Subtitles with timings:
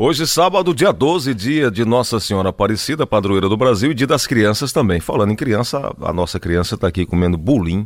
[0.00, 4.28] Hoje, sábado, dia 12, dia de Nossa Senhora Aparecida, padroeira do Brasil, e dia das
[4.28, 5.00] crianças também.
[5.00, 7.84] Falando em criança, a nossa criança está aqui comendo bulim.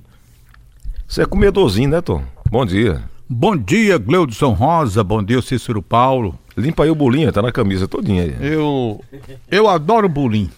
[1.08, 2.22] Você é comedorzinho, né, Tom?
[2.50, 3.02] Bom dia.
[3.26, 5.02] Bom dia, Gleudson Rosa.
[5.02, 6.38] Bom dia, Cícero Paulo.
[6.54, 8.36] Limpa aí o bulinho, tá na camisa todinha aí.
[8.42, 9.02] Eu,
[9.50, 10.50] eu adoro bulim.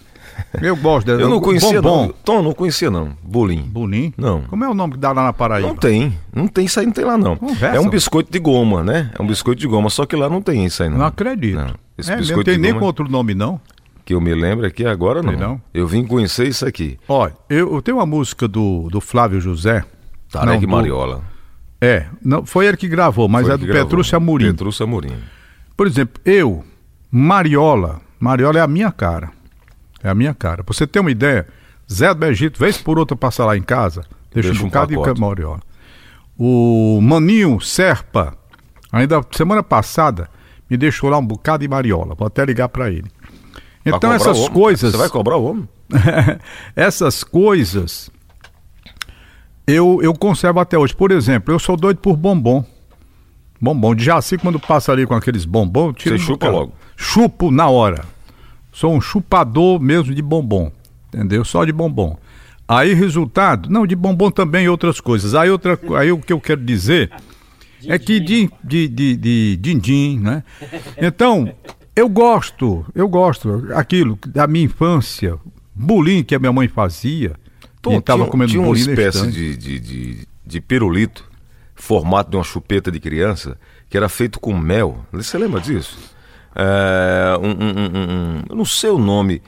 [0.60, 1.20] Eu gosto dela.
[1.20, 2.06] Eu não conhecia Bombom.
[2.06, 2.14] não.
[2.24, 3.16] Tom, não conhecia não.
[3.22, 3.62] Bulim.
[3.62, 4.12] Bulim?
[4.16, 4.42] Não.
[4.42, 5.68] Como é o nome que dá lá na Paraíba?
[5.68, 6.18] Não tem.
[6.34, 7.36] Não tem, isso aí não tem lá não.
[7.36, 7.76] Conversa.
[7.76, 9.10] É um biscoito de goma, né?
[9.18, 10.98] É um biscoito de goma, só que lá não tem isso aí não.
[10.98, 11.56] Não acredito.
[11.56, 11.74] Não.
[11.98, 13.60] Esse é, não biscoito tem de nem goma com outro nome, não.
[14.04, 15.30] que eu me lembro aqui agora não.
[15.32, 15.60] Tem não?
[15.72, 16.98] Eu vim conhecer isso aqui.
[17.08, 19.84] Olha, eu, eu tenho uma música do, do Flávio José.
[20.30, 21.22] Tarek Não, do- Mariola.
[21.80, 23.66] É, não, foi ele que gravou, mas Foi é do.
[23.66, 24.46] Petrúcio Amorim.
[24.46, 25.12] Petrúcio Amorim.
[25.76, 26.64] Por exemplo, eu,
[27.10, 29.30] Mariola, Mariola é a minha cara.
[30.04, 30.62] É a minha cara.
[30.62, 31.46] Pra você ter uma ideia,
[31.92, 34.96] Zé do Egito, vez por outra passar lá em casa, deixa, Deixa um bocado de
[34.96, 35.20] pacote.
[35.20, 35.60] Mariola.
[36.38, 38.36] O Maninho Serpa,
[38.92, 40.28] ainda semana passada,
[40.68, 42.14] me deixou lá um bocado de Mariola.
[42.14, 43.10] Vou até ligar pra ele.
[43.84, 44.92] Então essas coisas.
[44.92, 45.68] Você vai cobrar o homem?
[46.76, 48.10] essas coisas
[49.66, 50.94] eu, eu conservo até hoje.
[50.94, 52.64] Por exemplo, eu sou doido por bombom.
[53.60, 53.94] Bombom.
[53.94, 56.72] De Jaci, quando passa ali com aqueles bombom, eu tiro Você chupa logo?
[56.96, 58.04] Chupo na hora.
[58.74, 60.70] Sou um chupador mesmo de bombom.
[61.08, 61.44] Entendeu?
[61.44, 62.18] Só de bombom.
[62.66, 65.34] Aí, resultado, não, de bombom também e outras coisas.
[65.34, 67.12] Aí, outra, aí o que eu quero dizer
[67.86, 70.42] é que de, de, de, de din-din, né?
[70.96, 71.54] Então,
[71.94, 75.38] eu gosto, eu gosto, aquilo da minha infância,
[75.72, 77.36] bulim que a minha mãe fazia.
[77.80, 81.30] Tom, a gente tava tinha, comendo tinha uma espécie de, de, de, de pirulito,
[81.76, 83.56] formato de uma chupeta de criança,
[83.88, 85.04] que era feito com mel.
[85.12, 86.13] Você lembra disso?
[86.54, 87.98] É, um, um-
[88.38, 89.42] um- eu não sei o nome,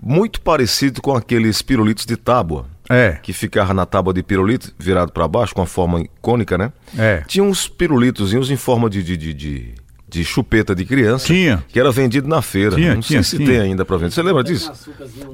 [0.00, 2.66] muito parecido com aqueles pirulitos de tábua.
[2.90, 6.72] É, Que ficava na tábua de pirulito, virado para baixo, com a forma cônica, né?
[6.96, 7.22] é.
[7.26, 9.74] Tinha uns pirulitozinhos em forma de, de, de, de,
[10.08, 11.26] de chupeta de criança.
[11.26, 11.62] Tinha.
[11.68, 12.76] Que era vendido na feira.
[12.76, 13.58] Tinha, não tinha, sei se tinha.
[13.60, 14.12] tem ainda para vender.
[14.12, 14.72] Você lembra disso?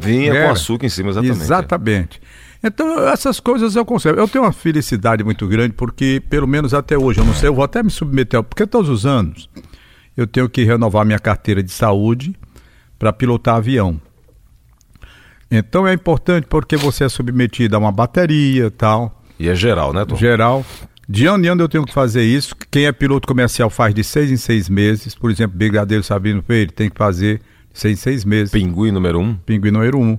[0.00, 0.46] Vinha Era.
[0.46, 1.40] com açúcar em cima, exatamente.
[1.42, 2.22] Exatamente.
[2.60, 4.18] Então, essas coisas eu conservo.
[4.18, 7.54] Eu tenho uma felicidade muito grande, porque, pelo menos até hoje, eu não sei, eu
[7.54, 9.48] vou até me submeter, porque todos os anos
[10.16, 12.34] eu tenho que renovar minha carteira de saúde
[12.98, 14.00] para pilotar avião.
[15.50, 20.04] Então é importante porque você é submetido a uma bateria tal, E é geral, né,
[20.04, 20.16] Tom?
[20.16, 20.64] geral.
[21.08, 22.56] De ano em ano eu tenho que fazer isso.
[22.70, 25.14] Quem é piloto comercial faz de seis em seis meses.
[25.14, 27.38] Por exemplo, Brigadeiro Sabino Pereira tem que fazer
[27.72, 28.50] de seis em seis meses.
[28.50, 29.34] Pinguim número um.
[29.34, 30.18] Pinguim número um.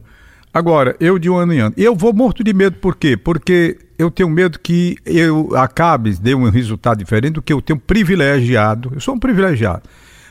[0.53, 1.73] Agora, eu de um ano em ano.
[1.75, 3.17] Eu vou morto de medo, por quê?
[3.17, 7.79] Porque eu tenho medo que eu acabe, dê um resultado diferente do que eu tenho
[7.79, 8.91] privilegiado.
[8.93, 9.83] Eu sou um privilegiado.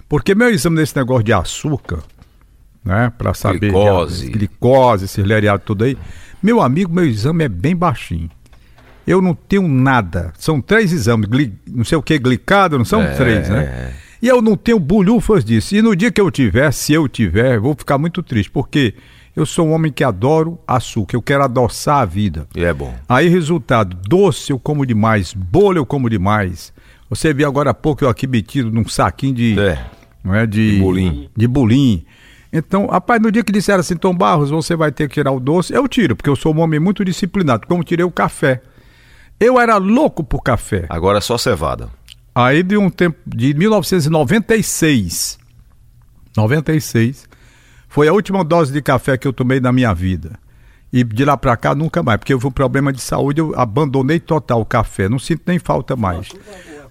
[0.08, 2.00] Porque meu exame desse negócio de açúcar,
[2.84, 3.12] né?
[3.16, 3.60] Pra saber.
[3.72, 4.30] Glicose.
[4.30, 5.96] Glicose, esse leriado tudo aí.
[6.42, 8.30] Meu amigo, meu exame é bem baixinho.
[9.06, 10.32] Eu não tenho nada.
[10.38, 13.62] São três exames, gli- não sei o que, glicado, não são É, três, né?
[13.64, 13.92] é.
[14.22, 15.74] E eu não tenho bulhufas disso.
[15.74, 18.94] E no dia que eu tiver, se eu tiver, eu vou ficar muito triste, porque
[19.36, 22.46] eu sou um homem que adoro açúcar, eu quero adoçar a vida.
[22.54, 22.94] E é bom.
[23.08, 26.72] Aí, resultado, doce eu como demais, bolo eu como demais.
[27.10, 29.84] Você viu agora há pouco eu aqui metido num saquinho de, É.
[30.22, 31.28] não é, de, De bolim.
[31.36, 32.04] de bolim.
[32.52, 35.40] Então, rapaz, no dia que disseram assim, Tom Barros, você vai ter que tirar o
[35.40, 38.62] doce, eu tiro, porque eu sou um homem muito disciplinado, como tirei o café.
[39.40, 40.86] Eu era louco por café.
[40.88, 41.88] Agora é só cevada.
[42.32, 45.38] Aí de um tempo de 1996.
[46.36, 47.28] 96
[47.94, 50.32] foi a última dose de café que eu tomei na minha vida.
[50.92, 53.52] E de lá pra cá nunca mais, porque eu fui um problema de saúde, eu
[53.56, 56.28] abandonei total o café, não sinto nem falta mais.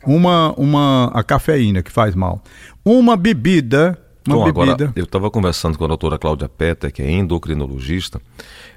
[0.06, 2.42] Uma uma a cafeína que faz mal.
[2.86, 4.74] Uma bebida, uma Tom, bebida.
[4.74, 8.22] agora, eu estava conversando com a doutora Cláudia Petter, que é endocrinologista.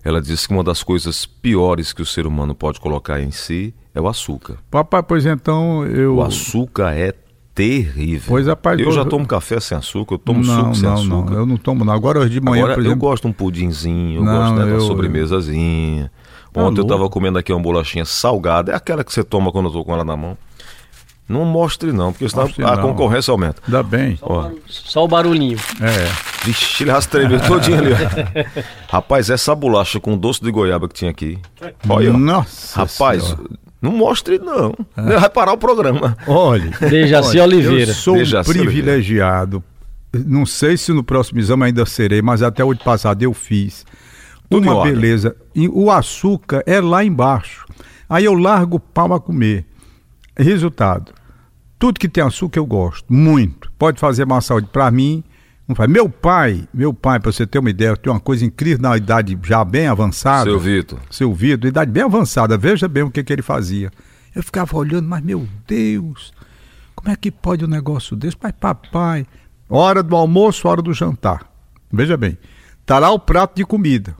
[0.03, 3.73] Ela disse que uma das coisas piores que o ser humano pode colocar em si
[3.95, 4.57] é o açúcar.
[4.69, 7.15] Papai, pois então eu O açúcar é
[7.57, 8.23] terrível.
[8.29, 10.95] Pois, rapaz, eu eu- já tomo café sem açúcar, eu tomo não, suco sem não,
[10.95, 11.31] açúcar.
[11.33, 11.93] não, eu não tomo não.
[11.93, 14.55] Agora hoje de manhã, Agora, por eu exemplo, gosto de um pudinzinho, eu Não, gosto
[14.57, 16.11] né, de eu- uma sobremesazinha.
[16.53, 19.67] Tá Ontem eu estava comendo aqui uma bolachinha salgada, é aquela que você toma quando
[19.67, 20.37] eu tô com ela na mão.
[21.29, 22.83] Não mostre não, porque senão Mostre a não.
[22.83, 23.61] concorrência aumenta.
[23.67, 24.17] ainda bem.
[24.23, 25.59] Ó, Só o barulhinho.
[25.81, 26.45] É.
[26.47, 27.91] vixe, ele rastrei todinho ali.
[28.89, 31.37] Rapaz, essa bolacha com doce de goiaba que tinha aqui.
[31.89, 32.13] Olha.
[32.13, 32.81] Nossa.
[32.83, 33.43] rapaz, Senhora.
[33.87, 34.75] Não mostre não.
[34.95, 36.17] Vai parar o programa.
[36.27, 36.71] Olha.
[36.81, 37.91] Dejaci olha, Oliveira.
[37.91, 39.63] Eu sou Dejaci privilegiado.
[40.13, 43.85] Não sei se no próximo exame ainda serei, mas até o ano passado eu fiz.
[44.49, 45.37] Tudo Uma beleza.
[45.55, 47.67] E o açúcar é lá embaixo.
[48.09, 49.65] Aí eu largo o pau a comer.
[50.37, 51.13] Resultado.
[51.79, 53.13] Tudo que tem açúcar eu gosto.
[53.13, 53.71] Muito.
[53.79, 54.69] Pode fazer má saúde.
[54.73, 55.23] Pra mim,
[55.67, 55.91] não faz.
[55.91, 59.39] Meu pai, meu pai, pra você ter uma ideia, tem uma coisa incrível na idade
[59.43, 60.99] já bem avançada Seu Vitor.
[61.11, 63.91] seu Vitor, idade bem avançada, veja bem o que, que ele fazia.
[64.35, 66.33] Eu ficava olhando, mas meu Deus,
[66.95, 68.37] como é que pode um negócio desse?
[68.37, 69.27] Pai, papai,
[69.69, 71.51] Hora do almoço, hora do jantar.
[71.93, 72.39] Veja bem,
[72.85, 74.17] tá lá o prato de comida.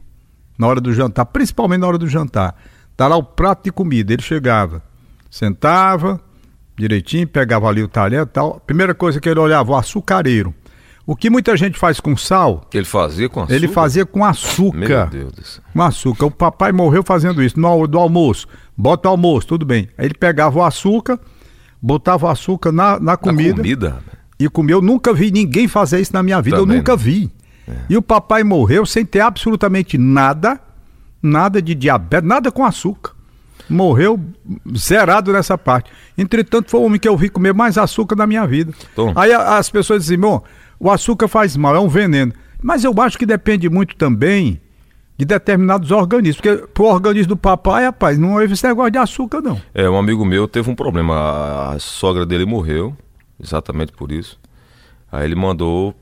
[0.59, 2.57] Na hora do jantar, principalmente na hora do jantar.
[2.97, 4.13] Tá lá o prato de comida.
[4.13, 4.83] Ele chegava,
[5.31, 6.21] sentava
[6.77, 8.59] direitinho, pegava ali o talher e tal.
[8.61, 10.53] Primeira coisa que ele olhava, o açucareiro.
[11.07, 13.55] O que muita gente faz com sal, ele fazia com açúcar?
[13.55, 14.77] ele fazia com açúcar.
[14.79, 15.63] Meu Deus do céu.
[15.73, 16.27] Com açúcar.
[16.27, 17.59] O papai morreu fazendo isso.
[17.61, 19.89] Na hora do almoço, bota o almoço, tudo bem.
[19.97, 21.19] Aí ele pegava o açúcar,
[21.81, 24.03] botava o açúcar na, na Na comida, comida?
[24.39, 24.75] e comia.
[24.75, 26.57] Eu nunca vi ninguém fazer isso na minha vida.
[26.57, 26.99] Também eu nunca não.
[26.99, 27.31] vi.
[27.89, 30.61] E o papai morreu sem ter absolutamente nada,
[31.23, 33.13] nada de diabetes, nada com açúcar.
[33.69, 34.21] Morreu
[34.77, 35.91] zerado nessa parte.
[36.17, 38.73] Entretanto, foi o homem que eu vi comer mais açúcar na minha vida.
[38.95, 39.13] Tom.
[39.17, 40.43] Aí as pessoas dizem, bom,
[40.79, 42.33] o açúcar faz mal, é um veneno.
[42.63, 44.61] Mas eu acho que depende muito também
[45.17, 46.41] de determinados organismos.
[46.41, 49.61] Porque pro organismo do papai, rapaz, não houve esse negócio de açúcar, não.
[49.75, 51.73] É, um amigo meu teve um problema.
[51.73, 52.97] A, sogra dele morreu,
[53.43, 54.39] exatamente por isso.
[55.11, 55.95] Aí ele mandou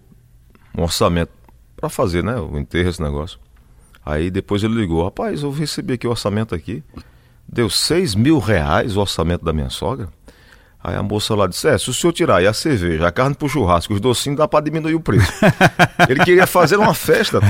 [0.76, 1.32] um orçamento
[1.76, 2.36] pra fazer, né?
[2.36, 3.38] O enterro, esse negócio.
[4.04, 6.82] Aí depois ele ligou, rapaz, eu recebi aqui o orçamento aqui.
[7.46, 10.08] Deu seis mil reais o orçamento da minha sogra.
[10.86, 13.34] Aí a moça lá disse, é, se o senhor tirar aí a cerveja, a carne
[13.34, 15.32] pro churrasco, os docinhos, dá pra diminuir o preço.
[16.10, 17.46] ele queria fazer uma festa, Tom.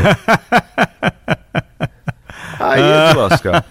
[2.61, 3.65] Aí é de lascar.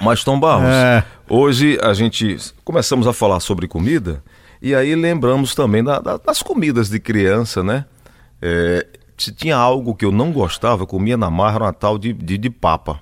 [0.00, 1.04] Mas Tom Barros, É.
[1.28, 4.22] hoje a gente começamos a falar sobre comida
[4.60, 7.84] e aí lembramos também da- da- das comidas de criança, né?
[8.40, 8.86] É,
[9.16, 12.36] se tinha algo que eu não gostava, eu comia na marra, uma tal de, de,
[12.36, 13.00] de papa.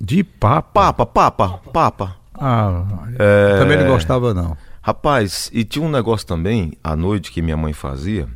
[0.00, 0.70] De papo.
[0.72, 2.16] Papa, papa, papa.
[2.34, 2.84] Ah,
[3.18, 3.58] É.
[3.58, 4.56] também não gostava, não.
[4.82, 8.26] Rapaz, e tinha um negócio também, à noite, que minha mãe fazia,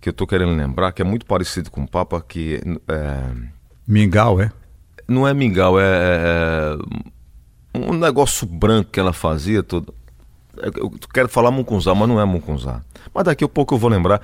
[0.00, 3.32] que eu tô querendo lembrar, que é muito parecido com papa, que é,
[3.86, 4.52] Mingau, é?
[5.08, 6.76] não é mingau, é, é
[7.74, 9.92] um negócio branco que ela fazia todo.
[10.58, 12.82] é, Eu quero falar mucunzá, mas não é mucunzá.
[13.12, 14.20] Mas daqui a pouco eu vou lembrar.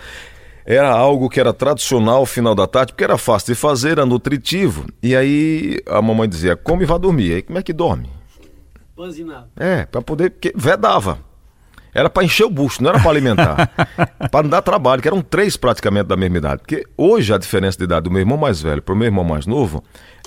[0.64, 4.06] Era algo que era tradicional ao final da tarde, porque era fácil de fazer, era
[4.06, 4.87] nutritivo.
[5.03, 7.35] E aí a mamãe dizia, come e vá dormir.
[7.35, 8.08] Aí como é que dorme?
[8.97, 9.47] Panzinado.
[9.56, 10.31] É, pra poder.
[10.31, 11.19] Porque vedava.
[11.96, 13.70] Era pra encher o bucho, não era pra alimentar.
[14.31, 16.58] Pra não dar trabalho, que eram três praticamente da mesma idade.
[16.60, 19.46] Porque hoje a diferença de idade do meu irmão mais velho pro meu irmão mais
[19.46, 19.82] novo,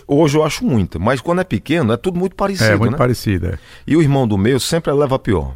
[0.08, 0.98] hoje eu acho muita.
[0.98, 2.98] Mas quando é pequeno, é tudo muito parecido, É, muito né?
[2.98, 3.58] parecido, é.
[3.86, 5.54] E o irmão do meio sempre leva a pior.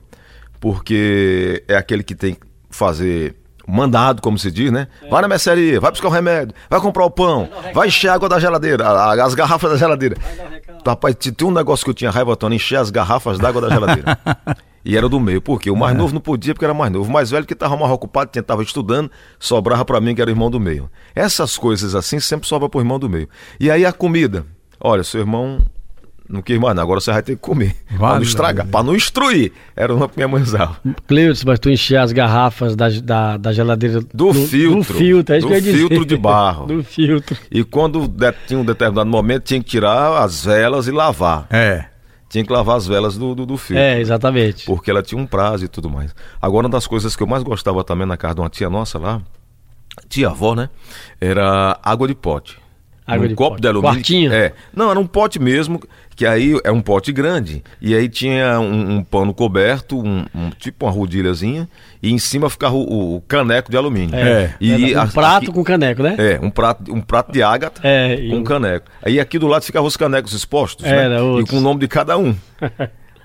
[0.60, 3.36] Porque é aquele que tem que fazer
[3.68, 4.88] mandado, como se diz, né?
[5.10, 8.27] Vai na mercearia, vai buscar o remédio, vai comprar o pão, vai encher a água
[8.30, 10.15] da geladeira, a- a- as garrafas da geladeira.
[10.69, 10.89] um.
[10.89, 14.18] Rapaz, tinha um negócio que eu tinha raiva, Tony, encher as garrafas d'água da geladeira.
[14.85, 15.69] e era do meio, por quê?
[15.69, 17.09] O mais novo não podia porque era mais novo.
[17.09, 19.09] O mais velho que estava mais ocupado, tinha- tava estudando,
[19.39, 20.89] sobrava pra mim que era o irmão do meio.
[21.15, 23.27] Essas coisas assim sempre sobra pro irmão do meio.
[23.59, 24.45] E aí a comida.
[24.80, 25.59] Olha, seu irmão
[26.30, 27.75] não quis mais, não, agora você vai ter que comer.
[27.97, 28.71] pra não estragar, vale.
[28.71, 29.51] pra não instruir.
[29.75, 30.77] Era uma que minha mãe usava.
[31.07, 34.77] Cleutis, mas tu encher as garrafas da, da, da geladeira Do filtro.
[34.94, 36.65] Do filtro, é isso Do que eu ia filtro de barro.
[36.68, 37.38] Do filtro.
[37.51, 41.45] E quando de- tinha um determinado momento, tinha que tirar as velas e lavar.
[41.50, 41.86] É.
[42.33, 43.59] Tinha que lavar as velas do, do, do.
[43.75, 44.65] É, exatamente.
[44.65, 46.15] porque ela tinha um prazo e tudo mais.
[46.41, 48.97] Agora, uma das coisas que eu mais gostava também na casa de uma tia nossa
[48.97, 49.21] lá,
[50.09, 50.68] tia avó, né?
[51.21, 52.57] Era água de pote.
[53.05, 53.61] Água um copo pote.
[53.61, 53.95] de alumínio.
[53.97, 54.33] Quartinho?
[54.33, 54.53] É.
[54.73, 55.79] Não, era um pote mesmo,
[56.15, 57.61] que aí é um pote grande.
[57.81, 61.67] E aí tinha um, um pano coberto, um, um- tipo uma rodilhazinha,
[62.01, 64.15] e em cima ficava o, o caneco de alumínio.
[64.15, 64.53] É.
[64.61, 66.15] E um a- prato aqui- com caneco, né?
[66.17, 68.86] É, um prato, um prato de ágata É, e com um- caneco.
[69.03, 71.17] Aí aqui do lado ficavam os canecos expostos, Era, né?
[71.17, 71.50] E outros.
[71.50, 72.33] com o nome de cada um.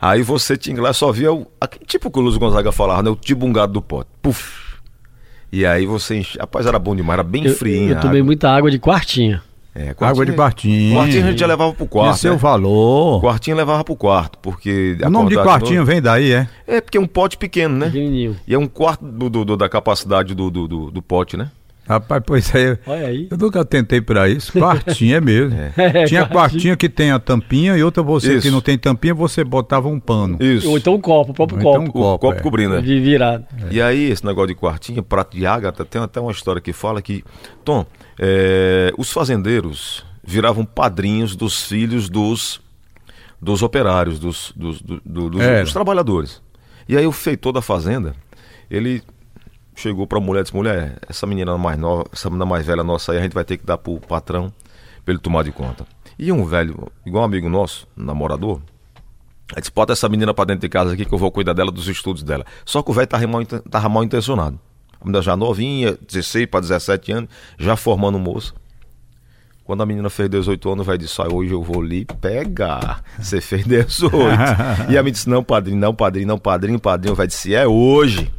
[0.00, 1.46] Aí você tinha lá só via o.
[1.86, 3.10] Tipo o que o Luz Gonzaga falava, né?
[3.10, 4.08] O tibungado do pote.
[4.22, 4.68] Puf!
[5.50, 6.38] E aí você enche.
[6.38, 7.90] Rapaz, era bom demais, era bem Eu, frio.
[7.90, 9.42] eu tomei muita água de quartinha.
[9.80, 10.96] É, Água de quartinho.
[10.96, 12.18] Quartinho a gente já levava pro Tinha quarto.
[12.18, 12.38] seu né?
[12.38, 13.20] valor.
[13.22, 14.98] Quartinho levava pro quarto, porque.
[15.04, 16.48] O nome de quartinho vem daí, é?
[16.66, 17.86] É, porque é um pote pequeno, né?
[17.86, 18.36] Pequenininho.
[18.46, 21.50] E é um quarto do, do- do- da capacidade do, do, do- do pote, né?
[21.88, 22.78] Rapaz, pois é.
[22.86, 23.28] Olha aí.
[23.30, 24.52] Eu nunca tentei pra isso.
[24.52, 25.56] Quartinho é mesmo.
[25.78, 26.28] É, Tinha quartinho.
[26.28, 28.42] quartinho que tem a tampinha e outra você Isso.
[28.42, 30.36] que não tem tampinha, você botava um pano.
[30.38, 30.68] Isso.
[30.68, 31.86] Ou então o copo, o próprio Ou então copo.
[31.86, 32.42] um o copo, copo é.
[32.42, 32.82] cobrindo, né?
[32.82, 33.46] De virado.
[33.70, 37.00] E aí, esse negócio de quartinho, prato de ágata, tem até uma história que fala
[37.00, 37.24] que,
[37.64, 37.86] Tom,
[38.18, 42.60] é, os fazendeiros viravam padrinhos dos filhos dos,
[43.40, 46.42] dos operários, dos, dos, do- do- dos, dos trabalhadores.
[46.88, 48.14] E aí o feitor da fazenda,
[48.70, 49.02] ele
[49.74, 53.12] chegou pra mulher e disse, mulher, essa menina mais nova, essa menina mais velha nossa
[53.12, 54.52] aí, a gente vai ter que dar pro patrão
[55.04, 55.86] pra ele tomar de conta.
[56.18, 58.60] E um velho, igual um amigo nosso, um namorador,
[59.56, 61.86] disse, bota essa menina pra dentro de casa aqui que eu vou cuidar dela dos
[61.88, 62.44] estudos dela.
[62.64, 64.58] Só que o velho tava mal, tava mal intencionado.
[65.00, 68.52] A menina já novinha, 16 para 17 anos, já formando moça.
[69.64, 73.04] Quando a menina fez 18 anos, velho disse, "Ó, hoje eu vou lhe pegar.
[73.20, 74.16] Você fez 18.
[74.88, 77.14] e a menina disse, não, padrinho, não, padrinho, não, padrinho, padrinho.
[77.14, 78.32] Velho disse, é hoje.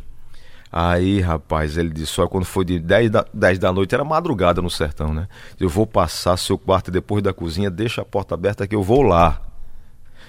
[0.71, 4.61] Aí, rapaz, ele disse, só quando foi de 10 da, 10 da noite, era madrugada
[4.61, 5.27] no sertão, né?
[5.59, 9.01] Eu vou passar seu quarto depois da cozinha, deixa a porta aberta que eu vou
[9.01, 9.41] lá.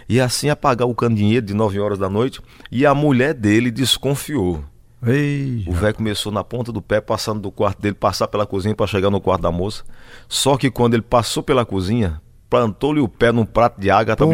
[0.09, 4.65] E assim apagar o candeeiro de 9 horas da noite, e a mulher dele desconfiou.
[5.07, 8.75] Ei, O velho começou na ponta do pé, passando do quarto dele, passar pela cozinha
[8.75, 9.83] para chegar no quarto da moça.
[10.29, 14.15] Só que quando ele passou pela cozinha, plantou-lhe o pé num prato de água.
[14.17, 14.27] Puxa,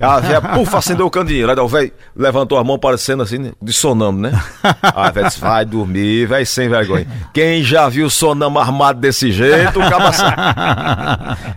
[0.00, 1.50] A velha, puf, acendeu o candeeiro.
[1.50, 4.30] Aí o velho levantou a mão parecendo assim, né, de sonamo, né?
[4.62, 7.06] Aí a velha disse, vai dormir, velho sem vergonha.
[7.34, 10.36] Quem já viu sonamo armado desse jeito, o caba sabe.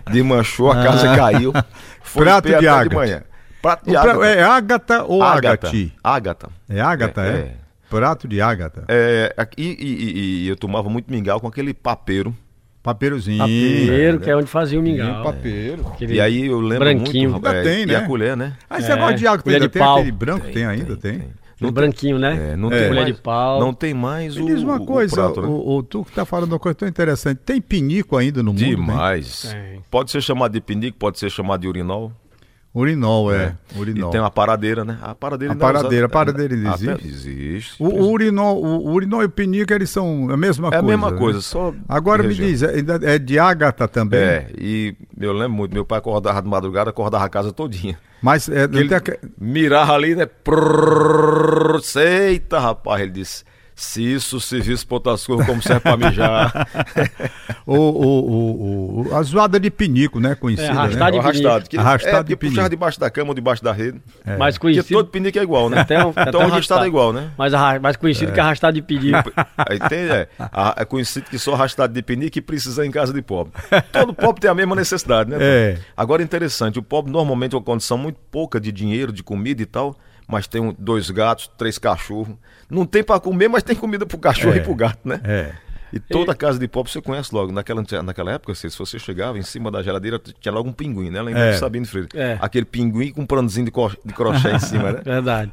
[0.12, 1.52] Desmanchou, a casa caiu.
[2.02, 2.94] Foi Prato de até ágata.
[2.96, 3.22] manhã.
[3.62, 4.26] Prato de pra- ágata.
[4.26, 5.66] É Ágata ou Ágata.
[5.68, 5.92] Agati?
[6.02, 6.48] Ágata.
[6.68, 7.28] É Ágata, é?
[7.30, 7.54] É,
[7.90, 8.84] Prato de Ágata.
[8.88, 12.34] É, e, e- e eu tomava muito mingau com aquele papeiro.
[12.82, 13.38] Papeirozinho.
[13.38, 15.22] Papeiro, que é onde fazia o mingau.
[15.24, 15.86] Papeiro.
[15.88, 17.30] Aquele E aí eu lembro branquinho.
[17.32, 17.46] muito.
[17.46, 17.96] Ainda tem, E né?
[17.96, 18.54] a colher, né?
[18.70, 19.96] Aí É, você gosta de Ágata, colher ainda de tem pau.
[19.98, 20.46] aquele branco?
[20.52, 21.12] Tem, ainda, tem.
[21.16, 21.26] Aquele
[21.60, 22.52] Não tem- branquinho, né?
[22.52, 22.78] É, não É.
[22.78, 23.60] tem Colher mais, de pau.
[23.60, 25.48] não tem mais Me o, diz uma o- o coisa, prato, né?
[25.48, 27.40] o, o- tu que tá falando uma coisa tão interessante.
[27.44, 28.60] Tem pinico ainda no mundo?
[28.62, 28.68] né?
[28.68, 29.42] Demais.
[29.52, 29.82] Tem.
[29.90, 32.12] Pode ser chamado de pinico, pode ser chamado de urinol.
[32.78, 33.56] Urinol, é.
[33.74, 34.10] E Urinol.
[34.10, 34.98] tem uma paradeira, né?
[35.02, 37.08] A paradeira A é paradeira, a paradeira ainda Até existe?
[37.08, 37.82] Existe.
[37.82, 40.84] O, o urinol, o, urinol e o pinico, eles são a mesma é coisa.
[40.84, 41.18] a mesma né?
[41.18, 41.74] coisa, só.
[41.88, 44.20] Agora me diz, é, é de ágata também?
[44.20, 47.98] É, e eu lembro muito, meu pai acordava de madrugada, acordava a casa todinha.
[48.22, 50.26] Mas é, Ele aque- mirava ali, né?
[50.26, 53.44] Prrrr, Eita, rapaz, ele disse.
[53.80, 56.68] Se isso servisse para outras coisas, como serve para mijar.
[57.64, 60.34] o, o, o, o- a zoada de pinico, né?
[60.34, 61.10] Conhecida, É, arrastar né?
[61.12, 61.68] de arrastado.
[61.68, 62.68] Que, Arrastado é, de pinico.
[62.68, 64.00] debaixo da cama ou debaixo da rede.
[64.36, 64.98] Mais Porque conhecido.
[64.98, 65.78] todo pinico é igual, né?
[65.80, 67.30] Até um- até então o arrastado é igual, né?
[67.38, 69.32] Mais, arra- mais conhecido que arrastado de pinico.
[69.56, 70.28] Aí tem, é,
[70.76, 73.52] é conhecido que só arrastado de pinico e precisa em casa de pobre.
[73.92, 75.36] Todo pobre tem a mesma necessidade, né?
[75.40, 75.78] É.
[75.96, 79.66] Agora interessante, o pobre normalmente é uma condição muito pouca de dinheiro, de comida e
[79.66, 79.96] tal,
[80.28, 82.36] mas tem um- dois gatos, três cachorros.
[82.70, 84.58] Não tem para comer, mas tem comida pro cachorro É.
[84.58, 85.20] e pro gato, né?
[85.24, 85.52] É.
[85.90, 87.50] E toda casa de pobre você conhece logo.
[87.50, 91.22] Naquela, naquela época, se você chegava em cima da geladeira, tinha logo um pinguim, né?
[91.22, 91.50] Lembra É.
[91.52, 92.08] de Sabino Freire?
[92.14, 92.36] É.
[92.42, 93.72] Aquele pinguim com um panozinho de,
[94.04, 95.00] de crochê em cima, né?
[95.02, 95.50] Verdade.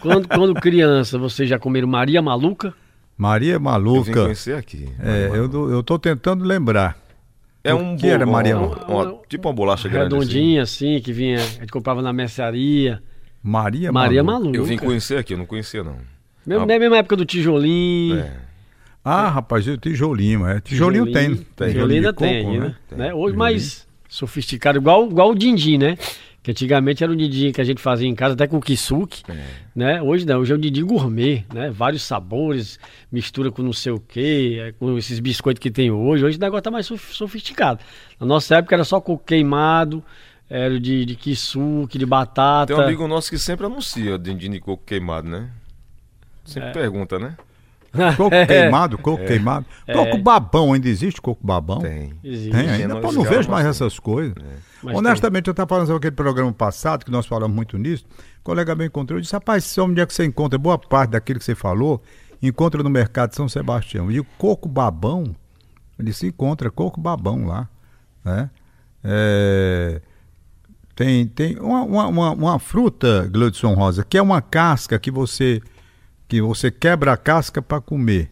[0.00, 2.72] Quando, quando criança, vocês já comeram Maria Maluca?
[3.16, 4.12] Maria Eu vim Maluca.
[4.22, 4.88] conhecer aqui.
[5.02, 6.96] É, eu, eu tô tentando lembrar.
[7.64, 8.92] É O um que era bolo- Maria uma- Maluca?
[8.92, 10.14] uma- Tipo uma bolacha grande.
[10.14, 10.24] assim.
[10.24, 13.02] Redondinha, assim, que vinha, a gente comprava na mercearia.
[13.42, 14.42] Maria, Maria Maluca.
[14.44, 14.58] Maluca.
[14.58, 15.96] Eu vim conhecer aqui, eu não conhecia não.
[16.46, 16.66] Mesmo, Ah.
[16.66, 18.18] na mesma época do tijolinho.
[18.18, 18.32] É.
[19.04, 20.60] Ah, rapaz, o tijolinho, é.
[20.60, 21.34] Tijolinho, tem.
[21.36, 21.68] tem.
[21.72, 22.96] Tijolinho ainda tem, coco, ainda, né?
[22.96, 23.14] né?
[23.14, 25.96] Hoje mais sofisticado, igual, igual o dindim, né?
[26.42, 29.44] Que antigamente era o dindim que a gente fazia em casa, até com kisuke, É.
[29.74, 30.02] né?
[30.02, 31.70] Hoje não, hoje é o dindim gourmet, né?
[31.70, 32.78] Vários sabores,
[33.12, 36.24] mistura com não sei o quê, com esses biscoitos que tem hoje.
[36.24, 37.80] Hoje o negócio tá mais sof- sofisticado.
[38.20, 40.02] Na nossa época era só coco queimado,
[40.48, 42.72] era o de, de kisuke, de batata.
[42.72, 45.50] Tem um amigo nosso que sempre anuncia dindim de coco queimado, né?
[46.44, 47.36] Sempre pergunta, né?
[48.16, 48.46] Coco É.
[48.46, 49.66] queimado, coco queimado.
[49.92, 51.78] Coco babão, ainda existe coco babão?
[51.80, 52.14] Tem.
[52.22, 52.50] Existe.
[52.50, 53.00] Tem Tem, ainda?
[53.00, 54.34] Pô, não vejo mais essas coisas.
[54.82, 58.04] Mas Honestamente, eu estava falando sobre aquele programa passado, que nós falamos muito nisso.
[58.40, 60.58] O colega me encontrou e disse: Rapaz, onde é que você encontra?
[60.58, 62.02] Boa parte daquilo que você falou,
[62.42, 64.10] encontra no mercado de São Sebastião.
[64.10, 65.34] E o coco babão,
[65.98, 67.68] ele se encontra, coco babão lá.
[68.24, 68.50] Né?
[69.02, 70.00] É,
[70.98, 75.62] Tem, tem uma, uma, uma, uma fruta, Gleudson Rosa, que é uma casca que você,
[76.26, 78.28] que você quebra a casca para comer.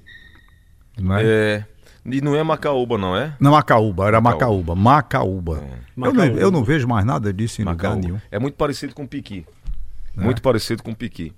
[0.99, 1.23] Não é?
[1.25, 1.65] É.
[2.05, 3.37] E não é macaúba, não é?
[3.39, 4.75] Não, macaúba, era Macaúba.
[4.75, 5.55] macaúba.
[5.55, 6.09] Macaúba.
[6.09, 6.41] Eu, não, Macaúba.
[6.41, 8.01] eu não vejo mais nada disso em lugar Macaúba.
[8.09, 8.21] nenhum.
[8.33, 9.47] É muito parecido com piqui.
[10.17, 11.33] Muito parecido com piqui.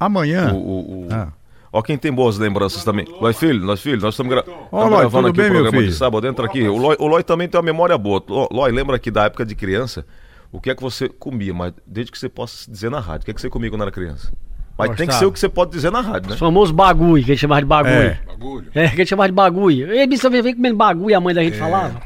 [0.00, 0.54] Amanhã.
[0.54, 1.32] O, o, o- Ah.
[1.72, 3.06] Ó, quem tem boas lembranças também.
[3.20, 4.44] Nós, filho, nós, filho, nós estamos gra...
[4.70, 6.26] Loi, gravando aqui bem, o programa de sábado.
[6.26, 6.62] Entra aqui.
[6.68, 8.22] O Loi, o Loi também tem uma memória boa.
[8.28, 10.04] Loi, Loi, lembra aqui da época de criança,
[10.52, 13.22] o que é que você comia, mas desde que você possa dizer na rádio.
[13.22, 14.30] O que é que você comia quando era criança?
[14.76, 15.18] Mas tem que Gostava.
[15.18, 16.34] ser o que você pode dizer na rádio, né?
[16.34, 17.94] Os famosos bagulho, que a gente chamava de bagulho.
[17.94, 18.20] É.
[18.26, 18.66] Bagulho.
[18.74, 19.92] É, que a gente chamava de bagulho.
[19.92, 22.02] Ei, bicho, vem vem comendo bagulho, a mãe da gente falava.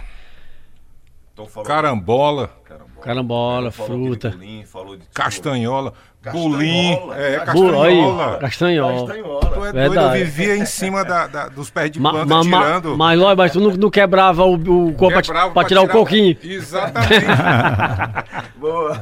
[1.32, 2.50] Então, falou- Carambola,
[3.02, 4.30] Carambola, falou de fruta.
[4.30, 5.92] bolinho, falou de castanhola, Castanhola.
[6.32, 6.98] Bolim.
[7.16, 8.38] É, aí, castanhola.
[8.38, 9.12] castanhola.
[9.12, 12.60] Tu é doido, eu vivia em cima da- da- dos pés de planta ma, ma,
[12.62, 12.96] tirando.
[12.96, 16.36] mas, Lói, mas tu não, não quebrava o, o corpo pra, pra tirar o coquinho.
[16.42, 17.26] Exatamente.
[18.70, 19.00] Boa.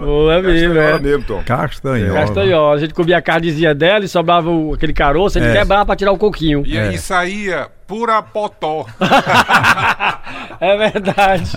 [0.00, 1.00] Boa, é mesmo, Castanhola é.
[1.00, 1.42] mesmo, Tom.
[1.44, 2.12] Castanhola.
[2.14, 2.74] Castanhola.
[2.74, 5.58] A gente comia a carnezinha dela e sobrava o- aquele caroço, a gente É.
[5.60, 6.62] quebrava pra tirar o coquinho.
[6.66, 8.86] E aí saía pura potó.
[10.60, 11.52] É verdade.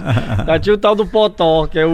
[0.46, 1.94] Já tinha o tal do potó, que é o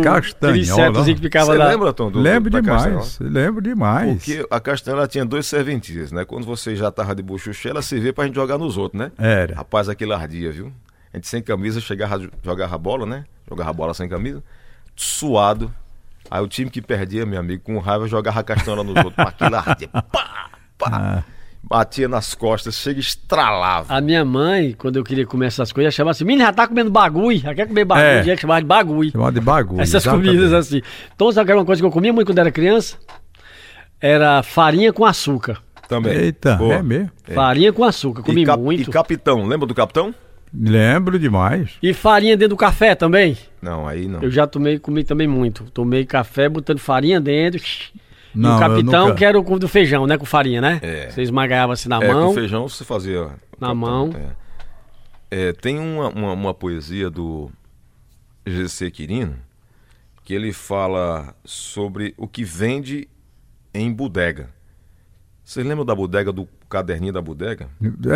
[0.64, 1.68] setozinho que ficava Você lá.
[1.70, 2.12] lembra, Tom?
[2.12, 3.18] do- Lembro da demais.
[3.20, 4.14] Lembro demais.
[4.18, 6.24] Porque a castanhola tinha dois serventias, né?
[6.24, 9.12] Quando você já tava de buchuche, ela servia pra gente jogar nos outros, né?
[9.18, 9.56] Era.
[9.56, 10.72] Rapaz, aquele ardia, viu?
[11.12, 13.26] A gente sem camisa chegava, jogava a bola, né?
[13.50, 14.44] Jogava a bola sem camisa,
[15.04, 15.74] suado.
[16.30, 19.14] Aí o time que perdia, meu amigo, com raiva jogava a castanha nos outros.
[19.18, 19.88] Aquilo ardia.
[20.12, 21.24] Pá, pá.
[21.62, 23.94] Batia nas costas, chega e estralava.
[23.94, 26.90] A minha mãe, quando eu queria comer essas coisas, chamava assim: menino, já tá comendo
[26.90, 28.24] bagulho, já quer comer bagulho, É.
[28.24, 29.12] já chamava de bagulho.
[29.12, 29.82] Chamado de bagulho.
[29.82, 30.28] Essas exatamente.
[30.28, 30.82] comidas assim.
[31.14, 32.96] Então, sabe que era uma coisa que eu comia muito quando era criança?
[34.00, 35.62] Era farinha com açúcar.
[35.88, 36.14] Também.
[36.16, 36.76] Eita, Boa.
[36.76, 37.12] é mesmo.
[37.34, 38.90] Farinha com açúcar, comi E, cap- muito.
[38.90, 40.14] e capitão, lembra do capitão?
[40.54, 41.72] Lembro demais.
[41.82, 43.38] E farinha dentro do café também.
[43.62, 44.22] Não, aí não.
[44.22, 45.66] Eu já tomei, comi também muito.
[45.72, 47.62] Tomei café botando farinha dentro.
[47.62, 50.18] e Não, o eu capitão, nunca- que era o do feijão, né?
[50.18, 50.80] Com farinha, né?
[50.82, 51.10] É.
[51.12, 52.30] Você esmagava assim na É, mão.
[52.30, 53.22] com feijão você fazia.
[53.60, 54.10] Na capitão, mão.
[55.32, 55.50] É.
[55.50, 57.52] É, tem uma, uma, uma poesia do
[58.48, 59.36] GC Quirino
[60.24, 63.08] que ele fala sobre o que vende
[63.74, 64.50] em bodega.
[65.44, 67.68] Vocês lembram da bodega, do caderninho da bodega?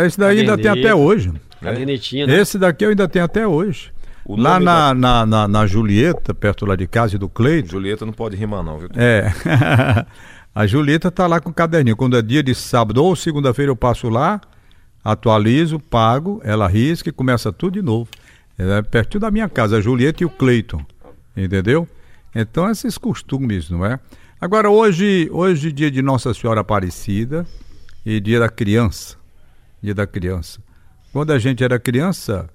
[0.06, 1.32] Esse daí ainda tem até hoje.
[1.60, 2.40] Cadernetinha, né?
[2.40, 3.92] Esse daqui eu ainda tenho até hoje.
[4.24, 7.70] O Lá na, da- na, na, na Julieta, perto lá de casa e do Cleito.
[7.70, 8.88] Julieta não pode rimar, não, viu?
[8.96, 9.30] É.
[10.54, 11.96] a Julieta tá lá com o caderninho.
[11.96, 14.40] Quando é dia de sábado ou segunda-feira eu passo lá,
[15.04, 18.08] atualizo, pago, ela risca e começa tudo de novo.
[18.56, 20.80] É pertinho da minha casa, a Julieta e o Cleiton.
[21.36, 21.86] Entendeu?
[22.34, 23.98] Então, esses costumes, não é?
[24.40, 27.46] Agora, hoje, hoje dia de Nossa Senhora Aparecida
[28.04, 29.16] e dia da criança.
[29.82, 30.60] Dia da criança.
[31.12, 32.48] Quando a gente era criança,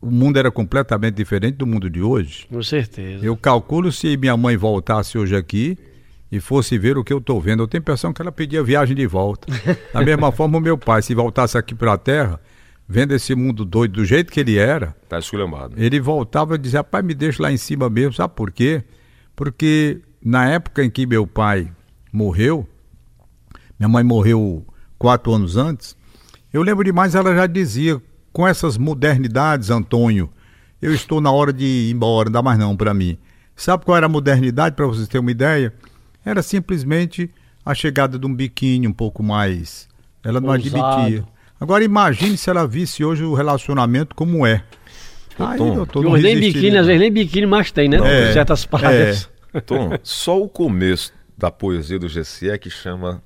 [0.00, 2.46] o mundo era completamente diferente do mundo de hoje.
[2.48, 3.24] Com certeza.
[3.24, 5.76] Eu calculo se minha mãe voltasse hoje aqui
[6.30, 7.62] e fosse ver o que eu estou vendo.
[7.62, 9.46] Eu tenho a impressão que ela pedia viagem de volta.
[9.92, 12.40] Da mesma forma, o meu pai, se voltasse aqui para a Terra,
[12.88, 15.74] vendo esse mundo doido do jeito que ele era, Tá esculhambado.
[15.76, 18.12] ele voltava e dizia: Pai, me deixa lá em cima mesmo.
[18.14, 18.82] Sabe por quê?
[19.36, 21.70] Porque na época em que meu pai
[22.12, 22.66] morreu,
[23.78, 24.66] minha mãe morreu
[24.98, 25.96] quatro anos antes,
[26.52, 28.00] eu lembro demais, ela já dizia:
[28.32, 30.30] com essas modernidades, Antônio,
[30.80, 33.18] eu estou na hora de ir embora, não dá mais não para mim.
[33.54, 35.72] Sabe qual era a modernidade, para vocês terem uma ideia?
[36.24, 37.30] Era simplesmente
[37.64, 39.88] a chegada de um biquíni um pouco mais.
[40.22, 40.84] Ela não Ousado.
[40.84, 41.24] admitia.
[41.58, 44.62] Agora imagine se ela visse hoje o relacionamento como é.
[45.38, 46.80] Aí, Tom, doutor, E não hoje nem biquíni, não.
[46.80, 47.98] às vezes nem biquíni mais tem, né?
[48.02, 49.30] É, Em certas praias.
[49.64, 53.22] Tom, só o começo da poesia do GC é que chama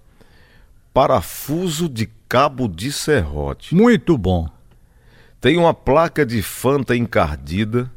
[0.92, 3.74] Parafuso de Cabo de Serrote.
[3.74, 4.48] Muito bom.
[5.40, 7.90] Tem uma placa de Fanta encardida,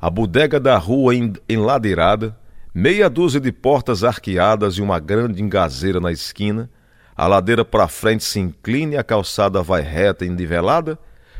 [0.00, 2.38] a bodega da rua en- enladeirada,
[2.72, 6.70] meia dúzia de portas arqueadas e uma grande engazeira na esquina.
[7.16, 10.96] A ladeira para frente se inclina e a calçada vai reta e nivelada.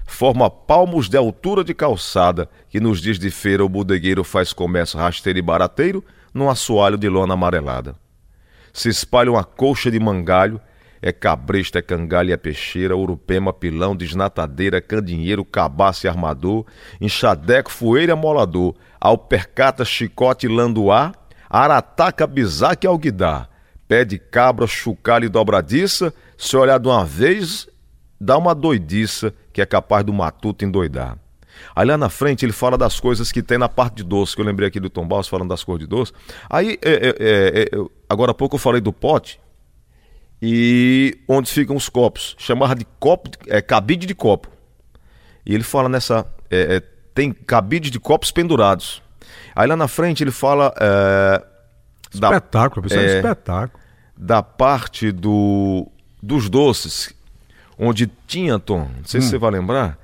[0.06, 4.98] Forma palmos de altura de calçada, que nos dias de feira o bodegueiro faz comércio
[4.98, 6.02] rasteiro e barateiro
[6.34, 7.94] num assoalho de lona amarelada
[8.72, 10.60] se espalha uma colcha de mangalho,
[11.08, 16.66] é cabresto, é cangalho, é peixeira, urupema, pilão, desnatadeira, candinheiro, cabaço e armador,
[17.00, 21.12] enxadeco, foeira e amolador, alpercata, chicote, landuá,
[21.48, 23.48] arataca, bisaque e alguidar,
[23.86, 27.68] pé de cabra, chucalho e dobradiça, se olhar de uma vez,
[28.20, 31.16] dá uma doidiça que é capaz do matuto endoidar.
[31.74, 34.40] Aí lá na frente ele fala das coisas que tem na parte de doce, que
[34.42, 36.12] eu lembrei aqui do Tom Baus falando das cores de doce.
[36.50, 37.68] Aí, é, é, é, é,
[38.10, 39.38] agora há pouco eu falei do pote
[40.40, 42.35] e onde ficam os copos.
[42.38, 44.49] Chamava de copo, é, cabide de copo.
[45.44, 46.27] E ele fala nessa.
[46.51, 46.83] é, é,
[47.14, 49.03] tem cabide de copos pendurados.
[49.55, 51.42] Aí lá na frente ele fala é,
[52.14, 53.83] da, Espetáculo, pessoal, é, espetáculo.
[54.14, 55.88] da parte do,
[56.22, 57.14] dos doces,
[57.79, 59.99] onde tinha, Tom, não sei se você vai lembrar,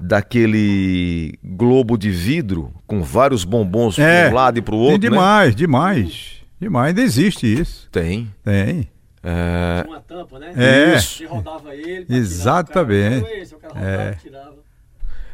[0.00, 5.00] daquele globo de vidro com vários bombons É, para um lado e para o outro.
[5.00, 5.16] Tem né?
[5.16, 6.36] demais, demais.
[6.60, 7.88] Demais, ainda existe isso.
[7.90, 8.32] Tem.
[8.44, 8.88] Tem.
[9.22, 10.52] É, Uma tampa, né?
[10.56, 10.98] É.
[10.98, 12.06] Você rodava ele.
[12.08, 13.54] Exatamente.
[13.54, 14.16] rodava, É.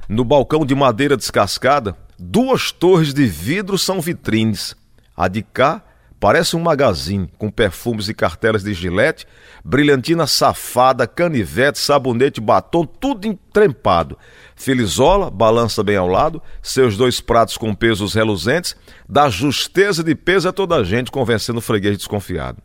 [0.09, 4.77] No balcão de madeira descascada, duas torres de vidro são vitrines.
[5.17, 5.83] A de cá
[6.21, 9.27] parece um magazine, com perfumes e cartelas de gilete,
[9.65, 14.19] brilhantina safada, canivete, sabonete, batom, tudo entrempado.
[14.57, 18.77] Felizola balança bem ao lado, seus dois pratos com pesos reluzentes,
[19.09, 22.59] da justeza de peso a toda a gente, convencendo o freguês desconfiado.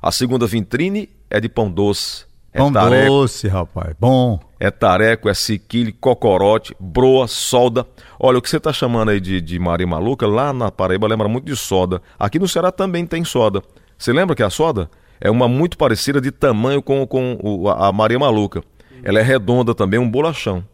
[0.00, 2.24] A segunda vitrine é de pão doce.
[2.52, 3.94] É Pão tareco, doce, rapaz.
[4.00, 4.40] Bom.
[4.58, 7.86] é tareco, é siquilho, cocorote, broa, solda.
[8.18, 11.28] Olha, o que você está chamando aí de, de Maria Maluca, lá na Paraíba lembra
[11.28, 12.00] muito de soda.
[12.18, 13.62] Aqui no Ceará também tem soda.
[13.98, 17.88] Você lembra que a soda é uma muito parecida de tamanho com, com o- a
[17.88, 18.62] a Maria Maluca.
[19.02, 20.64] Ela é redonda também, um bolachão.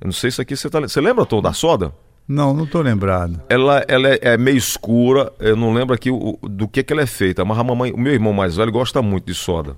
[0.00, 0.80] Eu não sei se aqui você tá...
[0.80, 1.94] Você lembra, Tom, da soda?
[2.26, 3.40] Não, não tô lembrado.
[3.48, 7.02] Ela, ela é, é meio escura, eu não lembro aqui o- do que, que ela
[7.02, 9.76] é feita, mas a mamãe, o meu irmão mais velho gosta muito de soda.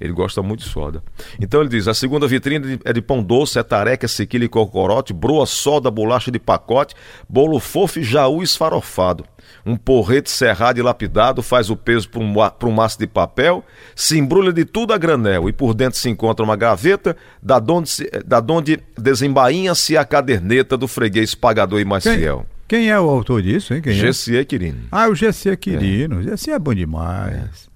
[0.00, 1.02] Ele gosta muito de soda.
[1.40, 5.12] Então ele diz: a segunda vitrine é de pão doce, é tareca, sequilha e cocorote,
[5.12, 6.94] broa, soda, bolacha de pacote,
[7.28, 9.24] bolo fofo e jaú esfarofado.
[9.64, 13.64] Um porrete serrado e lapidado faz o peso para um, pra um maço de papel,
[13.94, 17.88] se embrulha de tudo a granel e por dentro se encontra uma gaveta, da donde,
[17.88, 22.46] se- da donde desembainha-se a caderneta do freguês pagador e mais Quem, fiel.
[22.68, 23.80] quem é o autor disso, hein?
[23.80, 23.96] Quem é?
[23.96, 24.80] Gessie Quirino.
[24.90, 26.18] Ah, o GC Quirino.
[26.18, 27.68] O GC é bom demais.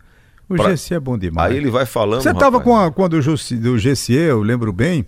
[0.49, 1.51] O Pra- GC é bom demais.
[1.53, 2.23] Aí ele vai falando.
[2.23, 5.05] Você estava com a, quando o Jussi- do GC, eu lembro bem,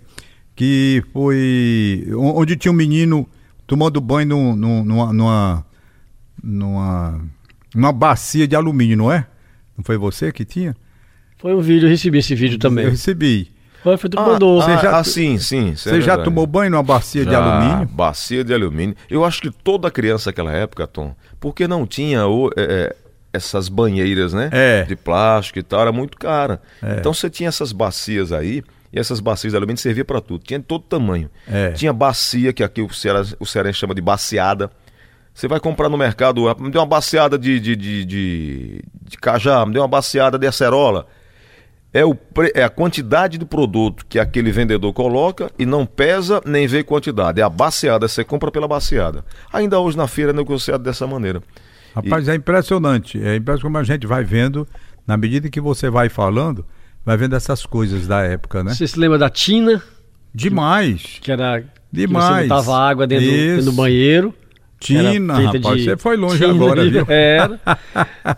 [0.55, 3.27] que foi onde tinha um menino
[3.65, 5.65] tomando banho num- num- numa, numa,
[6.43, 7.21] numa,
[7.73, 9.25] numa bacia de alumínio, não é?
[9.77, 10.75] Não foi você que tinha?
[11.37, 12.85] Foi um vídeo, eu recebi esse vídeo também.
[12.85, 13.51] Eu recebi.
[13.81, 14.61] Foi, foi do Ah, mandou.
[14.61, 15.71] ah, Você já- ah, sim, sim.
[15.71, 16.23] é Você já verdade.
[16.25, 17.87] tomou banho numa bacia de Já, alumínio?
[17.87, 18.95] Bacia de alumínio.
[19.09, 22.95] Eu acho que toda criança naquela época, Tom, porque não tinha o- é, é,
[23.33, 24.49] essas banheiras, né?
[24.51, 24.83] É.
[24.83, 26.61] De plástico e tal, era muito cara.
[26.81, 26.97] É.
[26.97, 30.43] Então você tinha essas bacias aí, e essas bacias de alumínio servia para tudo.
[30.43, 31.29] Tinha de todo tamanho.
[31.47, 31.71] É.
[31.71, 34.69] Tinha bacia, que aqui o Ceará, o Ceará chama de baciada.
[35.33, 39.17] Você vai comprar no mercado, ah, me deu uma baciada de, de, de, de, de
[39.17, 41.07] cajá, me deu uma baciada de acerola.
[41.93, 46.41] É, o pre- é a quantidade do produto que aquele vendedor coloca e não pesa
[46.45, 47.39] nem vê quantidade.
[47.39, 49.23] É a baseada, você compra pela baseada.
[49.51, 51.41] Ainda hoje na feira é negociado dessa maneira.
[51.95, 53.17] Rapaz, é impressionante.
[53.21, 54.67] É impressionante como a gente vai vendo,
[55.05, 56.65] na medida que você vai falando,
[57.05, 58.73] vai vendo essas coisas da época, né?
[58.73, 59.81] Você se lembra da Tina,
[60.33, 61.17] Demais.
[61.21, 61.63] que era.
[61.91, 62.25] Demais.
[62.25, 64.33] Que você botava água dentro, do- dentro do banheiro.
[64.79, 67.05] Tina, rapaz, de você foi longe tina agora, de- viu?
[67.07, 67.59] Era.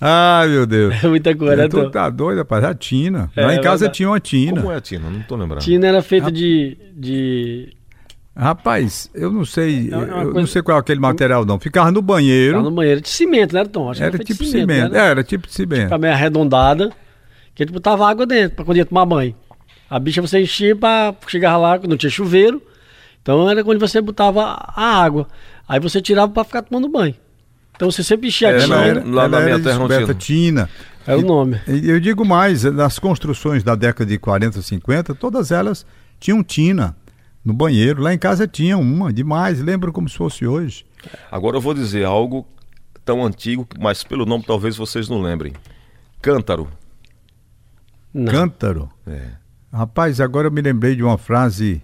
[0.00, 1.02] Ai, meu Deus.
[1.02, 1.90] É muita coisa, né, tu Tom?
[1.90, 2.64] tá doido, rapaz.
[2.64, 3.30] A Tina.
[3.34, 3.96] É, Lá em casa verdade.
[3.96, 4.60] tinha uma Tina.
[4.60, 5.08] Como é a Tina?
[5.10, 5.60] Não tô lembrando.
[5.62, 6.76] Tina era feita de.
[6.94, 7.72] de
[8.36, 11.58] Rapaz, eu não sei, É uma eu não coisa- sei qual é aquele material não.
[11.60, 13.90] Ficava no banheiro, Tava no banheiro de cimento, né, Tom?
[13.90, 14.92] Acho que era feito de tipo cimento.
[14.92, 14.98] né?
[15.10, 15.82] Era tipo cimento.
[15.84, 16.90] Ficava meio arredondada,
[17.54, 19.34] que a gente botava água dentro pra quando ia tomar banho.
[19.88, 22.60] A bicha você enchia pra chegar lá, não tinha chuveiro.
[23.22, 25.28] Então era quando você botava a água.
[25.68, 27.14] Aí você tirava pra ficar tomando banho.
[27.76, 30.14] Então você sempre enchia a É, tina, não, era, lá na minha terra não.
[30.14, 30.68] Tina.
[31.06, 31.60] o nome.
[31.68, 35.86] E eu digo mais, nas construções da década de 40, 50, todas elas
[36.18, 36.96] tinham Tina
[37.44, 38.02] no banheiro.
[38.02, 39.60] Lá em casa tinha uma, demais.
[39.60, 40.86] Lembro como se fosse hoje.
[41.30, 42.46] Agora eu vou dizer algo
[43.04, 45.52] tão antigo, mas pelo nome talvez vocês não lembrem.
[46.22, 46.68] Cântaro.
[48.12, 48.32] Não.
[48.32, 48.88] Cântaro.
[49.06, 49.32] É.
[49.72, 51.82] Rapaz, agora eu me lembrei de uma frase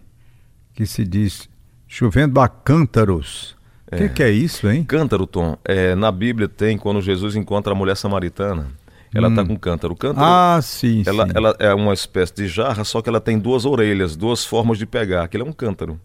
[0.72, 1.48] que se diz
[1.86, 3.56] chovendo a cântaros.
[3.92, 4.84] O que, que é isso, hein?
[4.84, 8.68] Cântaro, Tom, é, na Bíblia tem quando Jesus encontra a mulher samaritana.
[9.14, 9.96] Ela está com cântaro.
[9.96, 11.32] Cântaro, Ah, sim, ela, sim.
[11.34, 14.86] ela é uma espécie de jarra, só que ela tem duas orelhas, duas formas de
[14.86, 15.24] pegar.
[15.24, 16.00] Aquilo é um cântaro.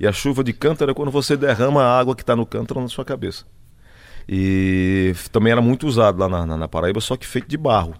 [0.00, 2.80] E a chuva de cântaro é quando você derrama a água que está no cântaro
[2.80, 3.44] na sua cabeça.
[4.28, 7.94] E também era muito usado lá na, na- na Paraíba, só que feito de barro.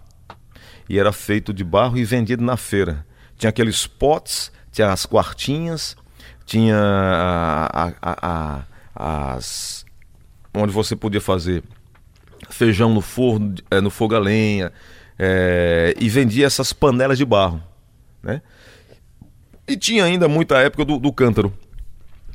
[0.88, 3.06] E era feito de barro e vendido na feira.
[3.36, 5.96] Tinha aqueles potes, tinha as quartinhas,
[6.44, 8.64] tinha a- a-
[8.96, 9.84] a- as.
[10.54, 11.62] onde você podia fazer
[12.54, 14.72] feijão no forno, eh, no fogo a lenha,
[15.18, 17.62] eh, e vendia essas panelas de barro,
[18.22, 18.42] né?
[19.66, 21.52] E tinha ainda muita época do, do cântaro.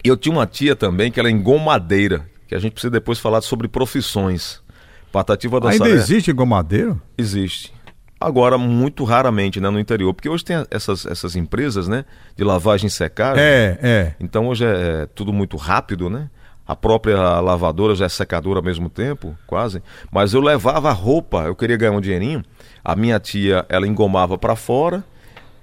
[0.03, 3.41] E eu tinha uma tia também que era engomadeira, que a gente precisa depois falar
[3.41, 4.61] sobre profissões.
[5.11, 7.01] Patativa da Ainda Saré existe gomadeiro?
[7.17, 7.73] existe.
[8.19, 12.03] Agora, muito raramente, né, no interior, porque hoje tem essas, essas empresas, né,
[12.35, 13.43] de lavagem e secagem.
[13.43, 14.15] É, é.
[14.19, 16.29] Então hoje é tudo muito rápido, né?
[16.67, 19.81] A própria lavadora já é secadora ao mesmo tempo, quase.
[20.11, 22.43] Mas eu levava a roupa, eu queria ganhar um dinheirinho.
[22.83, 25.03] A minha tia, ela engomava para fora,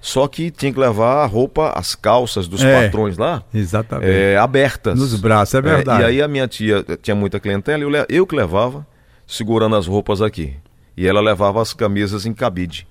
[0.01, 4.09] só que tinha que levar a roupa, as calças dos É, patrões lá, Exatamente.
[4.11, 4.97] é, abertas.
[4.99, 6.01] Nos braços, é verdade.
[6.01, 8.85] e aí a minha tia tinha muita clientela, eu, eu que levava,
[9.27, 10.55] segurando as roupas aqui.
[10.97, 12.87] E ela levava as camisas em cabide,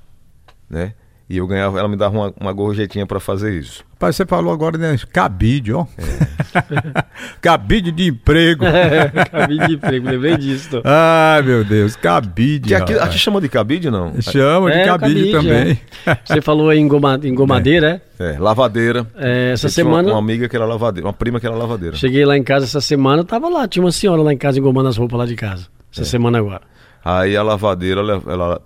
[0.68, 0.92] né?
[1.28, 3.82] E eu ganhava, ela me dava uma, uma gorjetinha para fazer isso.
[3.92, 4.94] Rapaz, você falou agora, né?
[5.10, 5.86] Cabide, ó.
[5.96, 7.04] É.
[7.40, 8.64] cabide de emprego.
[9.32, 10.68] Cabide de emprego, lembrei disso.
[10.70, 10.82] Tom.
[10.84, 12.68] Ai, meu Deus, cabide.
[12.68, 14.20] Que aqui, aqui chama de cabide, não?
[14.20, 15.80] Chama de É, cabide, também.
[16.06, 16.18] é.
[16.24, 18.34] Você falou em engoma- engomadeira, é?
[18.34, 19.06] É, lavadeira.
[19.16, 21.96] É, essa Eu semana- Uma, uma amiga que era lavadeira, uma prima que era lavadeira.
[21.96, 24.88] Cheguei lá em casa essa semana, tava lá, tinha uma senhora lá em casa engomando
[24.90, 25.66] as roupas lá de casa.
[25.90, 26.04] Essa É.
[26.04, 26.60] semana agora.
[27.02, 28.62] Aí a lavadeira, ela, ela-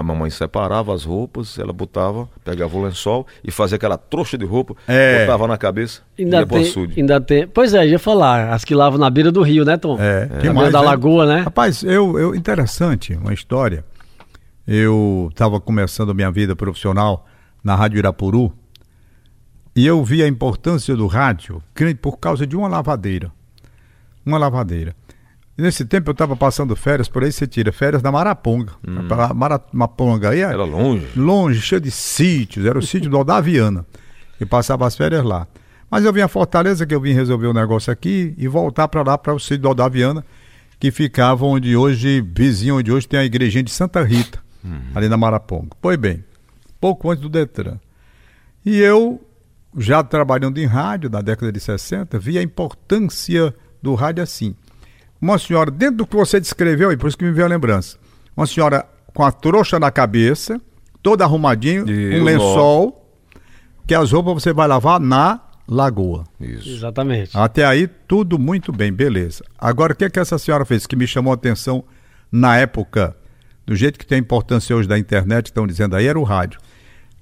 [0.00, 4.44] a mamãe separava as roupas, ela botava, pegava o lençol e fazia aquela trouxa de
[4.46, 5.20] roupa, É.
[5.20, 6.98] botava na cabeça e Ainda ia pro tem, açude.
[7.00, 7.46] ainda tem.
[7.46, 9.98] Pois é, ia falar, as que lavam na beira do rio, né, Tom?
[10.00, 10.86] É, Na demais, beira da né?
[10.86, 11.40] lagoa, né?
[11.42, 13.84] Rapaz, eu, eu interessante, uma história.
[14.66, 17.26] Eu estava começando a minha vida profissional
[17.62, 18.52] na Rádio Irapuru
[19.76, 21.62] e eu vi a importância do rádio
[22.00, 23.30] por causa de uma lavadeira.
[24.24, 24.94] Uma lavadeira.
[25.60, 28.72] E nesse tempo eu estava passando férias, por aí você tira férias da Maraponga.
[28.86, 31.06] A Mara- Maraponga aí é Era longe.
[31.14, 33.84] longe, cheio de sítios, era o sítio do Odaviana.
[34.40, 35.46] E passava as férias lá.
[35.90, 39.02] Mas eu vim a Fortaleza, que eu vim resolver um negócio aqui e voltar para
[39.02, 40.24] lá, para o sítio do Odaviana,
[40.78, 44.38] que ficava onde hoje, vizinho onde hoje tem a igrejinha de Santa Rita,
[44.94, 45.76] ali na Maraponga.
[45.78, 46.24] Pois bem,
[46.80, 47.78] pouco antes do Detran.
[48.64, 49.20] E eu,
[49.76, 54.54] já trabalhando em rádio, na década de 60, vi a importância do rádio assim.
[55.20, 57.98] Uma senhora, dentro do que você descreveu, e por isso que me veio a lembrança,
[58.36, 60.60] uma senhora com a trouxa na cabeça,
[61.02, 63.06] toda arrumadinho, E um lençol,
[63.86, 66.24] que as roupas você vai lavar na lagoa.
[66.40, 66.68] Isso.
[66.68, 67.36] Exatamente.
[67.36, 69.44] Até aí, tudo muito bem, beleza.
[69.58, 71.84] Agora, o que, é que essa senhora fez que me chamou a atenção
[72.30, 73.16] na época,
[73.66, 76.60] do jeito que tem a importância hoje da internet, estão dizendo aí, era o rádio.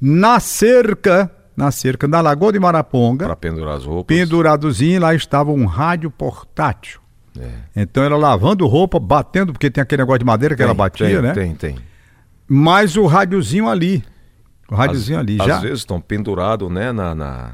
[0.01, 4.17] Na cerca, na cerca, na Lagoa de Maraponga, Para pendurar as roupas.
[4.17, 7.01] penduradozinho, lá estava um rádio portátil.
[7.41, 7.83] É.
[7.83, 11.07] Então ela lavando roupa, batendo, porque tem aquele negócio de madeira que ela Tem, batia,
[11.09, 11.33] tem, né?
[11.33, 11.77] Tem, tem.
[12.47, 14.03] Mas o rádiozinho ali.
[14.71, 15.39] O rádiozinho ali.
[15.41, 15.59] Às já.
[15.61, 17.53] vezes estão pendurados, né, na, na,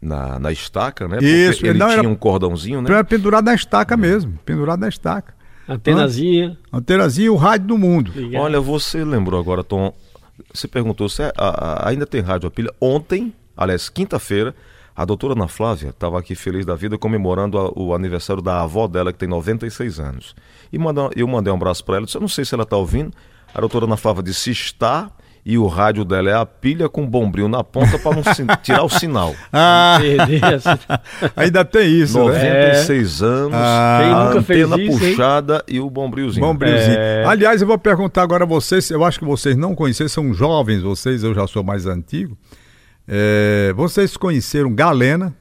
[0.00, 1.18] na, na estaca, né?
[1.20, 2.90] Isso, Porque ele não, tinha era- um cordãozinho, né?
[2.90, 4.38] Era pendurado na estaca mesmo.
[4.44, 5.34] Pendurado na estaca.
[5.68, 6.56] Antenazinha.
[6.72, 8.10] Antenazinho, o rádio do mundo.
[8.14, 8.40] ligado.
[8.42, 9.92] Olha, você lembrou agora, Tom.
[10.54, 12.72] Você perguntou se é- a- a- ainda tem rádio a pilha.
[12.80, 14.54] Ontem, aliás, quinta-feira,
[15.00, 18.86] a doutora Ana Flávia estava aqui feliz da vida comemorando a- o aniversário da avó
[18.88, 20.34] dela, que tem 96 anos.
[20.72, 22.04] E manda- eu mandei um abraço para ela.
[22.04, 23.12] Disse, eu não sei se ela está ouvindo.
[23.54, 25.10] A doutora Ana Flávia disse está.
[25.46, 28.22] E o rádio dela é a pilha com bombril na ponta para não
[28.62, 29.34] tirar o sinal.
[29.50, 29.98] Ah,
[31.34, 32.24] ainda tem isso, né?
[32.24, 33.98] 96 anos, Ah.
[34.02, 35.10] A nunca fez antena isso, hein?
[35.12, 36.44] puxada e o bombrilzinho.
[36.44, 36.96] Bom brilhozinho.
[36.98, 37.24] É.
[37.26, 40.82] Aliás, eu vou perguntar agora a vocês, eu acho que vocês não conheceram, são jovens
[40.82, 42.36] vocês, eu já sou mais antigo.
[43.08, 45.34] É, vocês conheceram Galena?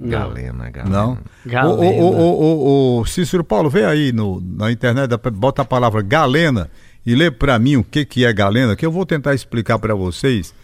[0.00, 0.90] Galena, galena.
[0.90, 1.18] Não.
[1.44, 1.74] Galena.
[1.74, 6.00] O, o, o, o, o Cícero Paulo, vê aí no, na internet, bota a palavra
[6.02, 6.70] Galena
[7.04, 9.94] e lê pra mim o que, que é Galena, que eu vou tentar explicar pra
[9.94, 10.54] vocês,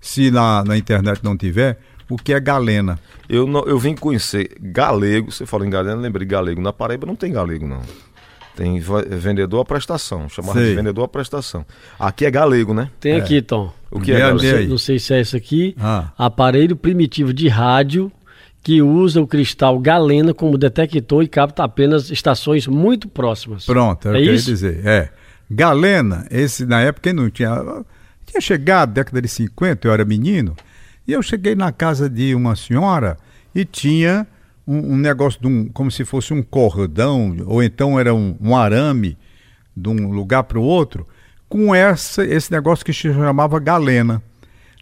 [0.00, 2.98] se na, na internet não tiver, o que é Galena.
[3.28, 6.60] Eu, não, eu vim conhecer galego, você falou em galena, lembrei de galego.
[6.60, 7.82] Na Paraíba não tem galego, não.
[8.56, 10.70] Tem vendedor a prestação, chamava Sei.
[10.70, 11.64] de vendedor a prestação.
[11.98, 12.90] Aqui é galego, né?
[12.98, 13.70] Tem aqui, Tom.
[13.90, 14.70] O que é galego?
[14.70, 15.76] Não sei se é isso aqui.
[15.78, 16.10] Ah.
[16.16, 18.10] Aparelho primitivo de rádio
[18.62, 23.66] que usa o cristal galena como detector e capta apenas estações muito próximas.
[23.66, 24.46] Pronto, é, É o que eu ia isso?
[24.46, 24.80] dizer.
[24.84, 25.10] É.
[25.50, 27.54] Galena, esse na época não tinha.
[28.24, 30.56] Tinha chegado, década de 50, eu era menino,
[31.06, 33.16] e eu cheguei na casa de uma senhora
[33.54, 34.26] e tinha
[34.66, 38.56] um, um negócio de um, como se fosse um cordão, ou então era um, um
[38.56, 39.16] arame
[39.76, 41.06] de um lugar para o outro,
[41.48, 44.22] com essa, esse negócio que se chamava galena.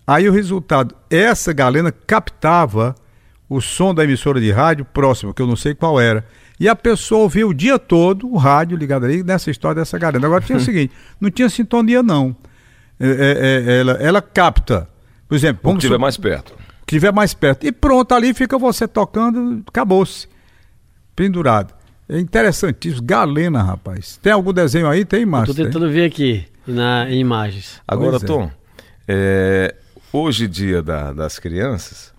[0.07, 2.95] Aí o resultado, essa galena captava
[3.49, 6.27] o som da emissora de rádio próximo, que eu não sei qual era.
[6.59, 10.27] E a pessoa ouvia o dia todo o rádio ligado ali nessa história dessa galena.
[10.27, 12.35] Agora tinha o seguinte, não tinha sintonia não.
[12.99, 14.89] É, é, é, ela, ela capta,
[15.29, 16.55] por exemplo, O que vamos estiver mais perto.
[16.87, 17.67] Que estiver mais perto.
[17.67, 20.29] E pronto, ali fica você tocando, acabou-se.
[21.17, 21.73] Pendurado.
[22.09, 23.03] É interessantíssimo.
[23.03, 24.19] Galena, rapaz.
[24.23, 25.05] Tem algum desenho aí?
[25.05, 25.55] Tem, Estou Márcio?
[25.55, 25.65] Tem?
[25.67, 27.81] tentando ver aqui na, em imagens.
[27.87, 28.27] Agora, Pois é.
[28.27, 28.51] Tom,
[29.09, 29.75] é,
[30.13, 32.13] hoje, dia da- das crianças,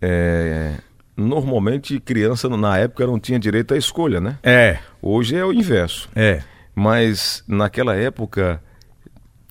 [0.00, 0.74] é,
[1.16, 4.38] normalmente criança na época não tinha direito à escolha, né?
[4.42, 6.08] É, Hoje é o inverso.
[6.14, 6.42] é.
[6.74, 8.62] Mas naquela época,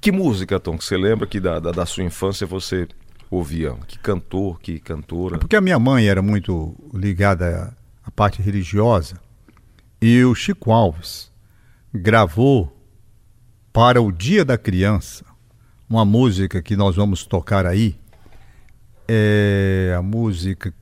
[0.01, 2.87] que música, Tom, que você lembra que da, da, da sua infância você
[3.29, 3.75] ouvia?
[3.87, 5.37] Que cantor, que cantora?
[5.37, 9.19] Porque a minha mãe era muito ligada à, parte religiosa
[10.01, 11.31] e o Chico Alves
[11.93, 12.75] gravou
[13.71, 15.25] para o Dia da Criança
[15.89, 17.95] uma música que nós vamos tocar aí.
[19.07, 20.73] É a música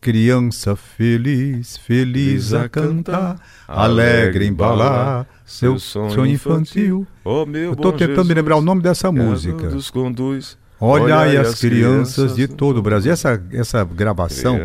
[0.00, 7.06] Criança feliz, feliz a cantar, alegre embalar seu sonho infantil.
[7.22, 9.68] Oh, meu Eu tô bom tentando me Jesus, lembrar o nome dessa música.
[9.68, 10.56] nos conduz.
[10.80, 13.12] Olha aí as crianças de todo o Brasil.
[13.12, 14.58] Essa, essa gravação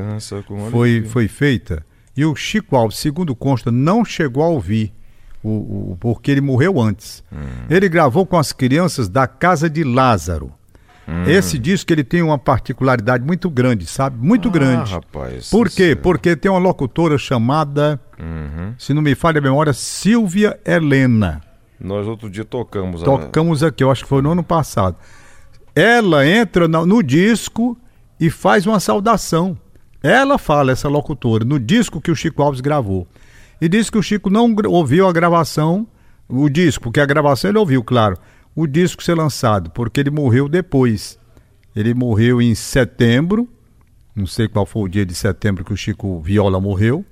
[0.72, 4.94] foi, foi feita e o Chico Alves, segundo consta, não chegou a ouvir,
[5.44, 5.50] o,
[5.92, 7.24] o- porque ele morreu antes.
[7.32, 7.38] Hum.
[7.70, 10.52] Ele gravou com as crianças da Casa de Lázaro.
[11.08, 11.24] Hum.
[11.28, 14.18] Esse disco ele tem uma particularidade muito grande, sabe?
[14.26, 14.92] Muito Ah, grande.
[14.94, 15.92] rapaz, Por quê?
[15.92, 18.74] é- Porque tem uma locutora chamada, Uhum.
[18.78, 21.42] se não me falha a memória, Silvia Helena.
[21.80, 23.02] Nós outro dia tocamos.
[23.04, 24.96] a- Tocamos aqui, eu acho que foi no ano passado.
[25.76, 27.78] Ela entra no disco
[28.20, 29.58] e faz uma saudação.
[30.02, 33.08] Ela fala, essa locutora, no disco que o Chico Alves gravou.
[33.60, 35.88] E diz que o Chico não ouviu a gravação,
[36.30, 38.18] o disco, porque a gravação ele ouviu, claro.
[38.56, 41.20] O disco ser lançado, porque ele morreu depois.
[41.76, 43.50] Ele morreu em setembro,
[44.16, 47.04] não sei qual foi o dia de setembro que o Chico Viola morreu,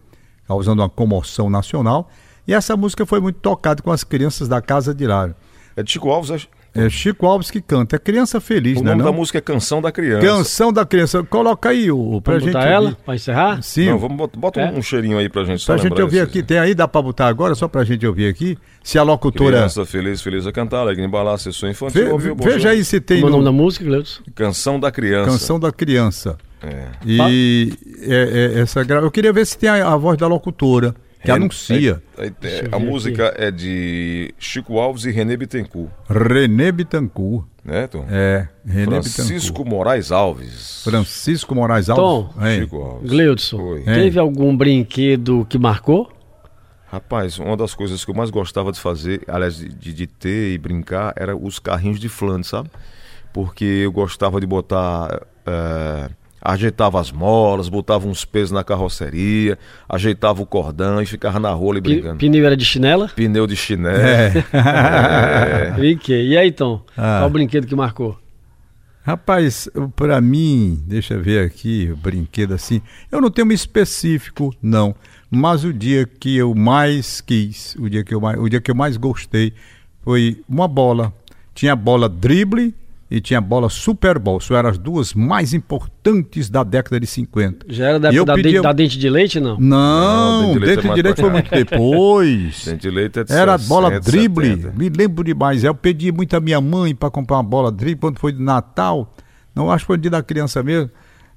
[0.47, 2.09] causando uma comoção nacional.
[2.47, 5.35] E essa música foi muito tocada com as crianças da Casa de Lar.
[5.75, 6.47] É Chico Alves, acho.
[6.75, 7.95] É Chico Alves que canta.
[7.95, 8.89] É Criança Feliz, O né?
[8.91, 9.11] nome não?
[9.11, 10.25] da música é Canção da Criança.
[10.25, 11.23] Canção da Criança.
[11.23, 12.97] Coloca aí o pra Vamos gente botar ela ouvir.
[13.05, 13.61] pra encerrar?
[13.61, 14.71] Sim, Não, vamos bota, bota É?
[14.71, 15.61] um cheirinho aí pra gente.
[15.61, 16.41] Só pra gente ouvir aqui.
[16.41, 18.57] Tem aí, dá pra botar agora, só pra gente ouvir aqui.
[18.83, 19.57] Se a locutora.
[19.57, 22.05] Criança feliz, feliz a cantar, alegre embalar, sessão infantil.
[22.05, 24.23] Ve- ouviu, bom veja aí se tem é o nome no- da música, Gleudson?
[24.33, 25.29] Canção da Criança.
[25.29, 26.37] Canção da Criança.
[26.61, 26.87] É.
[27.05, 30.95] E é- é- essa gra- eu queria ver se tem a, a voz da locutora
[31.23, 32.03] que Ren- anuncia.
[32.17, 36.71] Aí- aí- Deixa eu a ver música é de Chico Alves e René Bittencourt, René
[36.71, 37.45] Bittencourt.
[37.63, 38.05] né, Tom?
[38.09, 39.69] É, René Francisco Bittencourt.
[39.69, 40.81] Moraes Alves.
[40.83, 42.03] Francisco Moraes Alves.
[42.35, 42.45] Tom.
[42.45, 42.61] Hein?
[42.61, 43.09] Chico Alves.
[43.09, 43.83] Gleudson, Oi.
[43.83, 46.11] teve algum brinquedo que marcou?
[46.87, 50.57] Rapaz, uma das coisas que eu mais gostava de fazer, aliás, de, de- ter e
[50.59, 52.69] brincar, era os carrinhos de Flandre, sabe?
[53.31, 55.21] Porque eu gostava de botar.
[55.45, 56.09] eh,
[56.43, 61.73] ajeitava as molas, botava uns pesos na carroceria, ajeitava o cordão e ficava na rua
[61.73, 62.17] ali Pi- brincando.
[62.17, 63.07] Pneu era de chinela?
[63.15, 63.95] Pneu de chinelo.
[63.97, 64.33] É.
[64.51, 65.71] É.
[65.77, 66.27] Brinquei.
[66.27, 66.83] E aí, Tom?
[66.97, 67.19] Ah.
[67.21, 68.19] Qual o brinquedo que marcou?
[69.05, 72.81] Rapaz, pra mim, deixa eu ver aqui, o brinquedo assim.
[73.11, 74.95] Eu não tenho um específico, não.
[75.29, 78.71] Mas o dia que eu mais quis, o dia que eu mais, o dia que
[78.71, 79.51] eu mais gostei
[80.01, 81.11] foi uma bola.
[81.53, 82.73] Tinha bola drible
[83.15, 84.39] e tinha bola Super Bowl.
[84.39, 87.67] Isso eram as duas mais importantes da década de 50.
[87.69, 89.55] Já era da eu da, pedi- dente, da dente de leite, não?
[89.59, 92.65] Não, Não, dente de leite é dentro mais direito foi muito depois.
[92.65, 94.73] Dente de leite é de Era 60, bola drible, 70.
[94.75, 95.63] me lembro demais.
[95.63, 99.13] Eu pedi muito a minha mãe para comprar uma bola drible quando foi de Natal.
[99.55, 100.89] Não acho que foi dia da criança mesmo.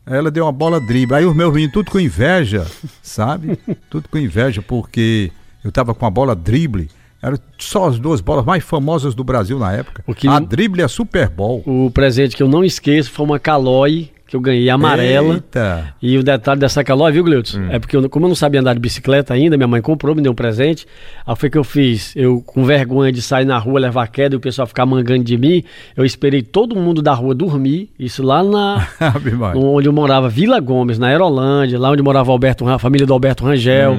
[0.06, 1.14] Ela deu uma bola drible.
[1.14, 2.66] Aí os meus meninos, tudo com inveja,
[3.02, 3.58] sabe?
[3.90, 5.30] tudo com inveja, porque
[5.62, 6.88] eu tava com a bola drible.
[7.22, 10.04] Eram só as duas bolas mais famosas do Brasil na época.
[10.06, 11.62] O que a drible e a Super Bowl.
[11.66, 15.34] O presente que eu não esqueço foi uma calói que eu ganhei amarela.
[15.34, 15.94] Eita.
[16.02, 17.60] E o detalhe dessa calói, viu, Gleudson?
[17.60, 17.68] Hum.
[17.70, 20.22] É porque eu, como eu não sabia andar de bicicleta ainda, minha mãe comprou, me
[20.22, 20.86] deu um presente.
[21.24, 22.12] Aí foi que eu fiz.
[22.16, 25.38] Eu, com vergonha de sair na rua, levar queda e o pessoal ficar mangando de
[25.38, 25.62] mim,
[25.96, 27.90] eu esperei todo mundo da rua dormir.
[27.98, 28.88] Isso lá na.
[29.38, 29.60] Maria.
[29.60, 33.44] onde eu morava, Vila Gomes, na Aerolândia, lá onde morava Alberto, a família do Alberto
[33.44, 33.96] Rangel.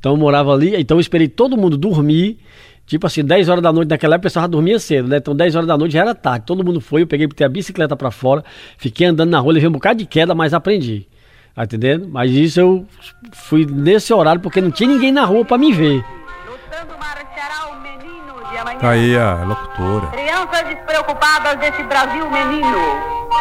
[0.00, 2.38] Então eu morava ali, então eu esperei todo mundo dormir.
[2.86, 5.18] Tipo assim, 10 horas da noite naquela época o pessoal já dormia cedo, né?
[5.18, 6.46] Então 10 horas da noite já era tarde.
[6.46, 8.42] Todo mundo foi, eu peguei, botei a bicicleta pra fora,
[8.78, 11.06] fiquei andando na rua, levei um bocado de queda, mas aprendi.
[11.54, 12.08] Tá entendendo?
[12.08, 12.86] Mas isso eu
[13.32, 16.02] fui nesse horário porque não tinha ninguém na rua pra me ver.
[16.48, 18.78] Lutando marchará o menino de amanhã.
[18.78, 20.06] Tá aí a locutora.
[20.06, 22.78] Crianças despreocupadas desse Brasil menino,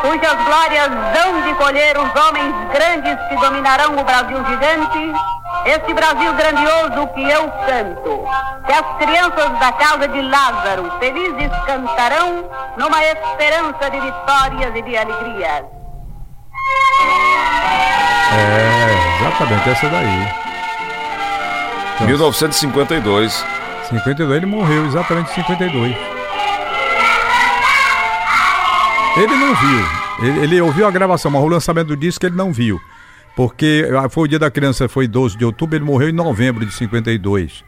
[0.02, 5.14] cujas glórias dão de colher os homens grandes que dominarão o Brasil gigante,
[5.66, 8.26] esse Brasil grandioso que eu canto,
[8.66, 14.98] que as crianças da casa de Lázaro felizes cantarão numa esperança de vitórias e de
[14.98, 15.66] alegrias.
[18.32, 20.34] É, exatamente essa daí.
[22.06, 23.46] 1952.
[23.90, 25.98] 52, ele morreu exatamente em 52.
[29.18, 29.86] Ele não viu.
[30.22, 32.80] Ele, ele ouviu a gravação, mas o lançamento do disco ele não viu.
[33.36, 36.66] Porque ah, foi o dia da criança, foi 12 de outubro, ele morreu em novembro
[36.66, 37.64] de 52.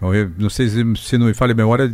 [0.00, 1.92] Morreu, não sei se, se não me falha a memória,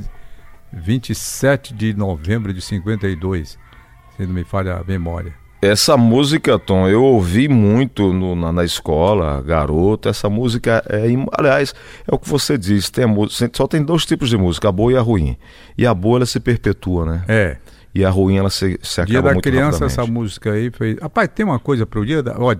[0.72, 3.58] 27 de novembro de 52.
[4.16, 5.34] Se não me falha a memória.
[5.60, 10.08] Essa música, Tom, eu ouvi muito no- na, na escola, garoto.
[10.08, 11.04] Essa música é.
[11.38, 11.72] Aliás,
[12.10, 14.92] é o que você disse: tem música, só tem dois tipos de música, a boa
[14.92, 15.36] e a ruim.
[15.78, 17.24] E a boa ela se perpetua, né?
[17.28, 17.56] É.
[17.94, 20.98] E a ruim ela se, se acaba Dia da muito criança, essa música aí foi.
[21.00, 22.36] Rapaz, tem uma coisa pro dia da.
[22.40, 22.58] Olha,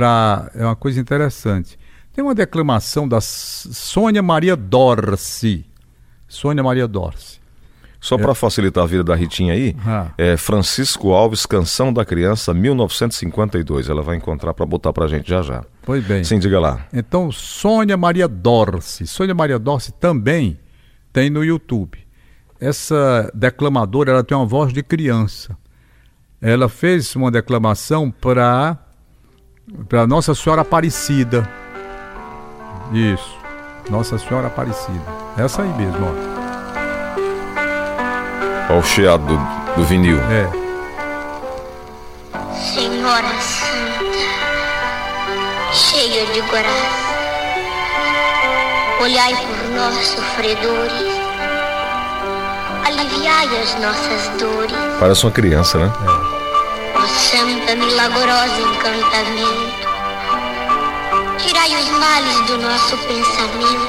[0.00, 0.50] pra...
[0.54, 1.78] é uma coisa interessante.
[2.12, 5.66] Tem uma declamação da Sônia Maria Dorce.
[6.28, 7.40] Sônia Maria Dorce.
[8.00, 10.08] Só para facilitar a vida da Ritinha aí, Ah.
[10.16, 13.88] é Francisco Alves, Canção da Criança, 1952.
[13.88, 15.64] Ela vai encontrar para botar pra gente já já.
[15.82, 16.22] Pois bem.
[16.22, 16.86] Sim, diga lá.
[16.92, 19.06] Então, Sônia Maria Dorce.
[19.06, 20.58] Sônia Maria Dorce também
[21.12, 21.98] tem no YouTube.
[22.60, 25.56] Essa declamadora, ela tem uma voz de criança.
[26.40, 28.78] Ela fez uma declamação para
[29.88, 31.48] para Nossa Senhora Aparecida.
[32.92, 33.36] Isso.
[33.90, 35.02] Nossa Senhora Aparecida.
[35.36, 36.36] Essa aí mesmo, ó.
[38.68, 39.38] Olha o chiado do,
[39.76, 40.18] do vinil.
[40.18, 40.48] É.
[42.54, 44.18] Senhora Santa,
[45.72, 47.06] cheia de graça,
[49.00, 51.16] olhai por nós, sofredores,
[52.84, 55.92] aliviai as nossas dores, Parece uma criança, né?
[56.04, 56.25] ó
[57.06, 59.86] Santa milagrosa encantamento,
[61.38, 63.88] tirai os males do nosso pensamento,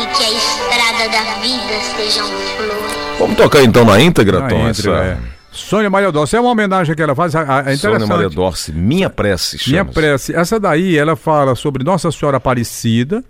[0.00, 3.18] e que a estrada da vida sejam flores.
[3.18, 5.18] Vamos tocar então na íntegra, Na Tom, íntegra, essa é.
[5.52, 6.34] Sônia Maria Dorce.
[6.36, 7.34] É uma homenagem que ela faz.
[7.36, 8.06] a- a- É Sônia.
[8.06, 10.34] Maria Dorce, Minha Prece, Minha prece.
[10.34, 13.22] Essa daí, ela fala sobre Nossa Senhora Aparecida.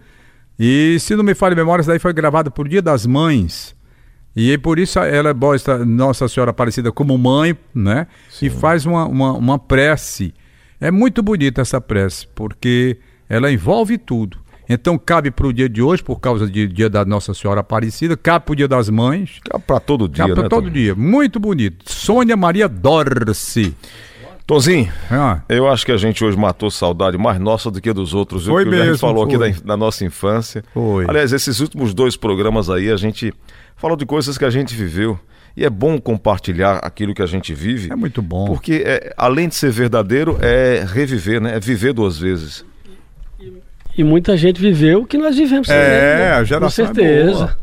[0.58, 3.74] E, se não me falha a memória, essa daí foi gravada por Dia das Mães.
[4.37, 8.07] E aí, por isso ela bosta Nossa Senhora Aparecida como mãe, né?
[8.43, 10.35] E faz uma, uma, uma prece.
[10.80, 14.39] É muito bonita essa prece, porque ela envolve tudo.
[14.68, 18.16] Então cabe para o dia de hoje, por causa do dia da Nossa Senhora Aparecida,
[18.16, 20.70] cabe para o dia das mães, Pra todo dia, cabe para né, todo Tom?
[20.70, 20.95] dia.
[20.95, 21.85] Muito bonito.
[21.91, 23.74] Sônia Maria Dorce.
[24.47, 28.12] Tonzinho, Ah, eu acho que a gente hoje matou saudade mais nossa do que dos
[28.12, 28.47] outros.
[28.47, 29.53] Foi Porque a gente mesmo, falou aqui foi.
[29.53, 30.62] da, da nossa infância.
[30.74, 31.07] Foi.
[31.09, 33.32] Aliás, esses últimos dois programas aí, a gente
[33.77, 35.18] falou de coisas que a gente viveu.
[35.57, 37.93] E é bom compartilhar aquilo que a gente vive.
[37.93, 38.45] é muito bom.
[38.45, 41.57] Porque, é, além de ser verdadeiro, é reviver, né?
[41.57, 42.64] É viver duas vezes.
[43.97, 45.83] E muita gente viveu o que nós vivemos também.
[45.83, 46.33] É, né?
[46.33, 47.33] a geração Com é certeza.
[47.33, 47.57] boa.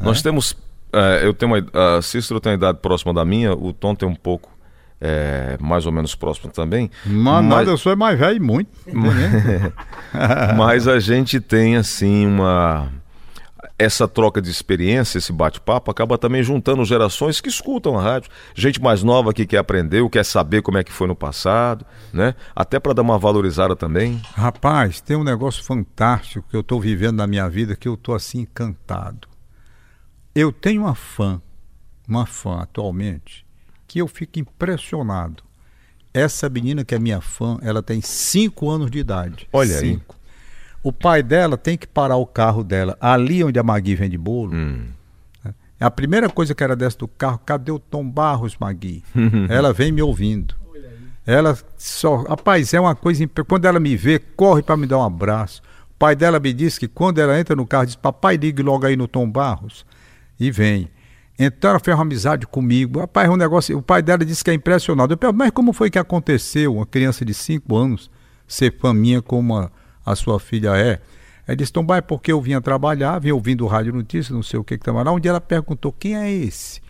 [0.00, 0.56] Nós temos.
[0.90, 1.96] é, eu tenho uma.
[1.98, 4.50] A Cícero tem uma idade próxima da minha, o Tom tem um pouco.
[4.98, 6.90] é, mais ou menos próximo também.
[7.04, 8.70] Mas nada, eu sou mais velho muito.
[10.56, 12.90] Mas a gente tem assim uma
[13.78, 18.80] essa troca de experiência, esse bate-papo acaba também juntando gerações que escutam a rádio, gente
[18.80, 22.34] mais nova que quer aprender, quer saber como é que foi no passado, né?
[22.54, 24.22] Até para dar uma valorizada também.
[24.34, 28.14] Rapaz, tem um negócio fantástico que eu estou vivendo na minha vida que eu estou
[28.14, 29.28] assim encantado.
[30.34, 31.40] Eu tenho uma fã,
[32.08, 33.44] uma fã atualmente,
[33.88, 35.42] que eu fico impressionado.
[36.12, 39.48] Essa menina que é minha fã, ela tem cinco anos de idade.
[39.52, 40.00] Olha aí.
[40.84, 44.54] O pai dela tem que parar o carro dela ali onde a Magui vende bolo.
[44.54, 44.84] Hum.
[45.80, 49.02] A primeira coisa que era desce do carro, cadê o Tom Barros, Magui?
[49.48, 50.54] ela vem me ouvindo.
[51.26, 52.16] Ela só.
[52.16, 53.26] Rapaz, é uma coisa.
[53.48, 55.62] Quando ela me vê, corre para me dar um abraço.
[55.90, 58.86] O pai dela me disse que quando ela entra no carro, diz: Papai, ligue logo
[58.86, 59.86] aí no Tom Barros.
[60.38, 60.90] E vem.
[61.38, 63.00] Então ela fez uma amizade comigo.
[63.00, 63.78] Rapaz, é um negócio.
[63.78, 65.14] O pai dela disse que é impressionado.
[65.14, 68.10] Eu pergunto, mas como foi que aconteceu uma criança de 5 anos
[68.46, 69.70] ser fã minha como
[70.04, 71.00] a, sua filha é?
[71.46, 74.58] Aí disse, Tom, é porque eu vinha trabalhar, vinha ouvindo o Rádio Notícias, não sei
[74.58, 75.12] o que que estava lá.
[75.12, 76.80] Um dia ela perguntou, quem é esse?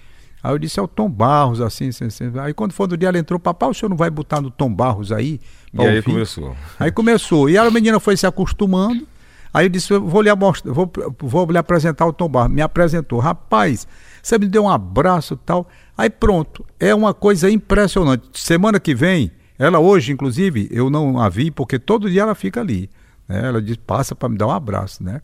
[0.42, 2.30] Aí eu disse, é o Tom Barros, assim, assim, assim.
[2.38, 4.72] Aí quando foi no dia, ela entrou, papai, o senhor não vai botar no Tom
[4.72, 5.40] Barros aí?
[5.72, 6.56] E pra aí ouvir?" começou.
[6.78, 7.50] Aí começou.
[7.50, 9.06] E a menina foi se acostumando.
[9.52, 12.52] Aí eu disse, eu vou lhe, amostra- vou, vou lhe apresentar o Tom Barros.
[12.52, 13.20] Me apresentou.
[13.20, 13.88] Rapaz,
[14.22, 15.66] você me deu um abraço e tal.
[15.96, 16.64] Aí pronto.
[16.78, 18.28] É uma coisa impressionante.
[18.34, 22.60] Semana que vem, ela hoje, inclusive, eu não a vi, porque todo dia ela fica
[22.60, 22.90] ali.
[23.28, 23.48] Né?
[23.48, 25.20] Ela diz, passa para me dar um abraço, né?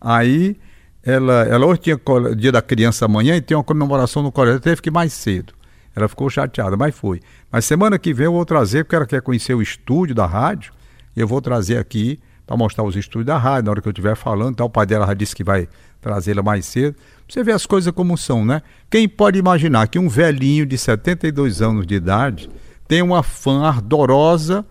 [0.00, 0.56] Aí
[1.02, 2.00] ela, ela hoje tinha
[2.36, 4.60] dia da criança amanhã e tem uma comemoração no colégio.
[4.60, 5.52] Teve que ir mais cedo.
[5.94, 7.20] Ela ficou chateada, mas foi.
[7.52, 10.72] Mas semana que vem eu vou trazer, porque ela quer conhecer o estúdio da rádio,
[11.14, 13.92] e eu vou trazer aqui para mostrar os estúdios da rádio, na hora que eu
[13.92, 14.52] estiver falando.
[14.52, 15.68] Então, o pai dela já disse que vai
[16.00, 16.96] trazê-la mais cedo.
[17.28, 18.60] Você ver as coisas como são, né?
[18.90, 22.50] Quem pode imaginar que um velhinho de 72 anos de idade
[22.86, 24.66] tem uma fã ardorosa,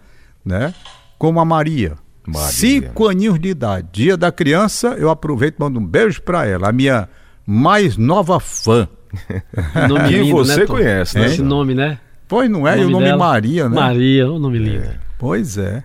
[0.46, 0.74] né?
[1.18, 1.96] Como a Maria.
[2.26, 2.52] Maria.
[2.52, 3.88] Cinco aninhos de idade.
[3.92, 7.10] Dia da criança, eu aproveito e mando um beijo para ela, a minha
[7.46, 8.88] mais nova fã.
[9.88, 11.26] Nome Que lindo, você né, conhece, né?
[11.28, 12.00] Esse nome, né?
[12.28, 12.80] Pois não é?
[12.80, 13.18] E o nome dela?
[13.18, 13.76] Maria, né?
[13.76, 14.90] Maria, o nome lindo.
[15.20, 15.84] Pois é.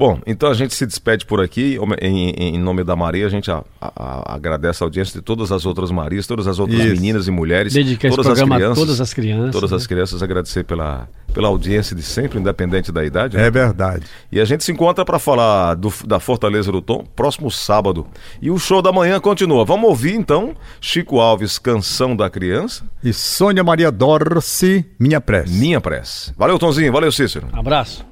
[0.00, 1.78] Bom, então a gente se despede por aqui.
[2.00, 5.52] Em, em- nome da Maria, a gente a- a- a- agradece a audiência de todas
[5.52, 6.94] as outras Marias, todas as outras Isso.
[6.94, 7.74] meninas e mulheres.
[7.74, 8.78] Dedica esse todas as programa a crianças.
[8.82, 9.76] todas as crianças, Todas né?
[9.76, 13.36] as crianças, agradecer pela, pela audiência de sempre, independente da idade.
[13.36, 13.46] né?
[13.46, 14.06] É verdade.
[14.32, 18.06] E a gente se encontra para falar do- da Fortaleza do Tom próximo sábado.
[18.40, 19.66] E o show da manhã continua.
[19.66, 25.52] Vamos ouvir então Chico Alves, Canção da Criança, E Sônia Maria Dorce, minha prece.
[25.52, 26.32] Minha Prece.
[26.38, 26.90] Valeu, Tonzinho.
[26.90, 27.48] Valeu, Cícero.
[27.52, 28.08] Abraço.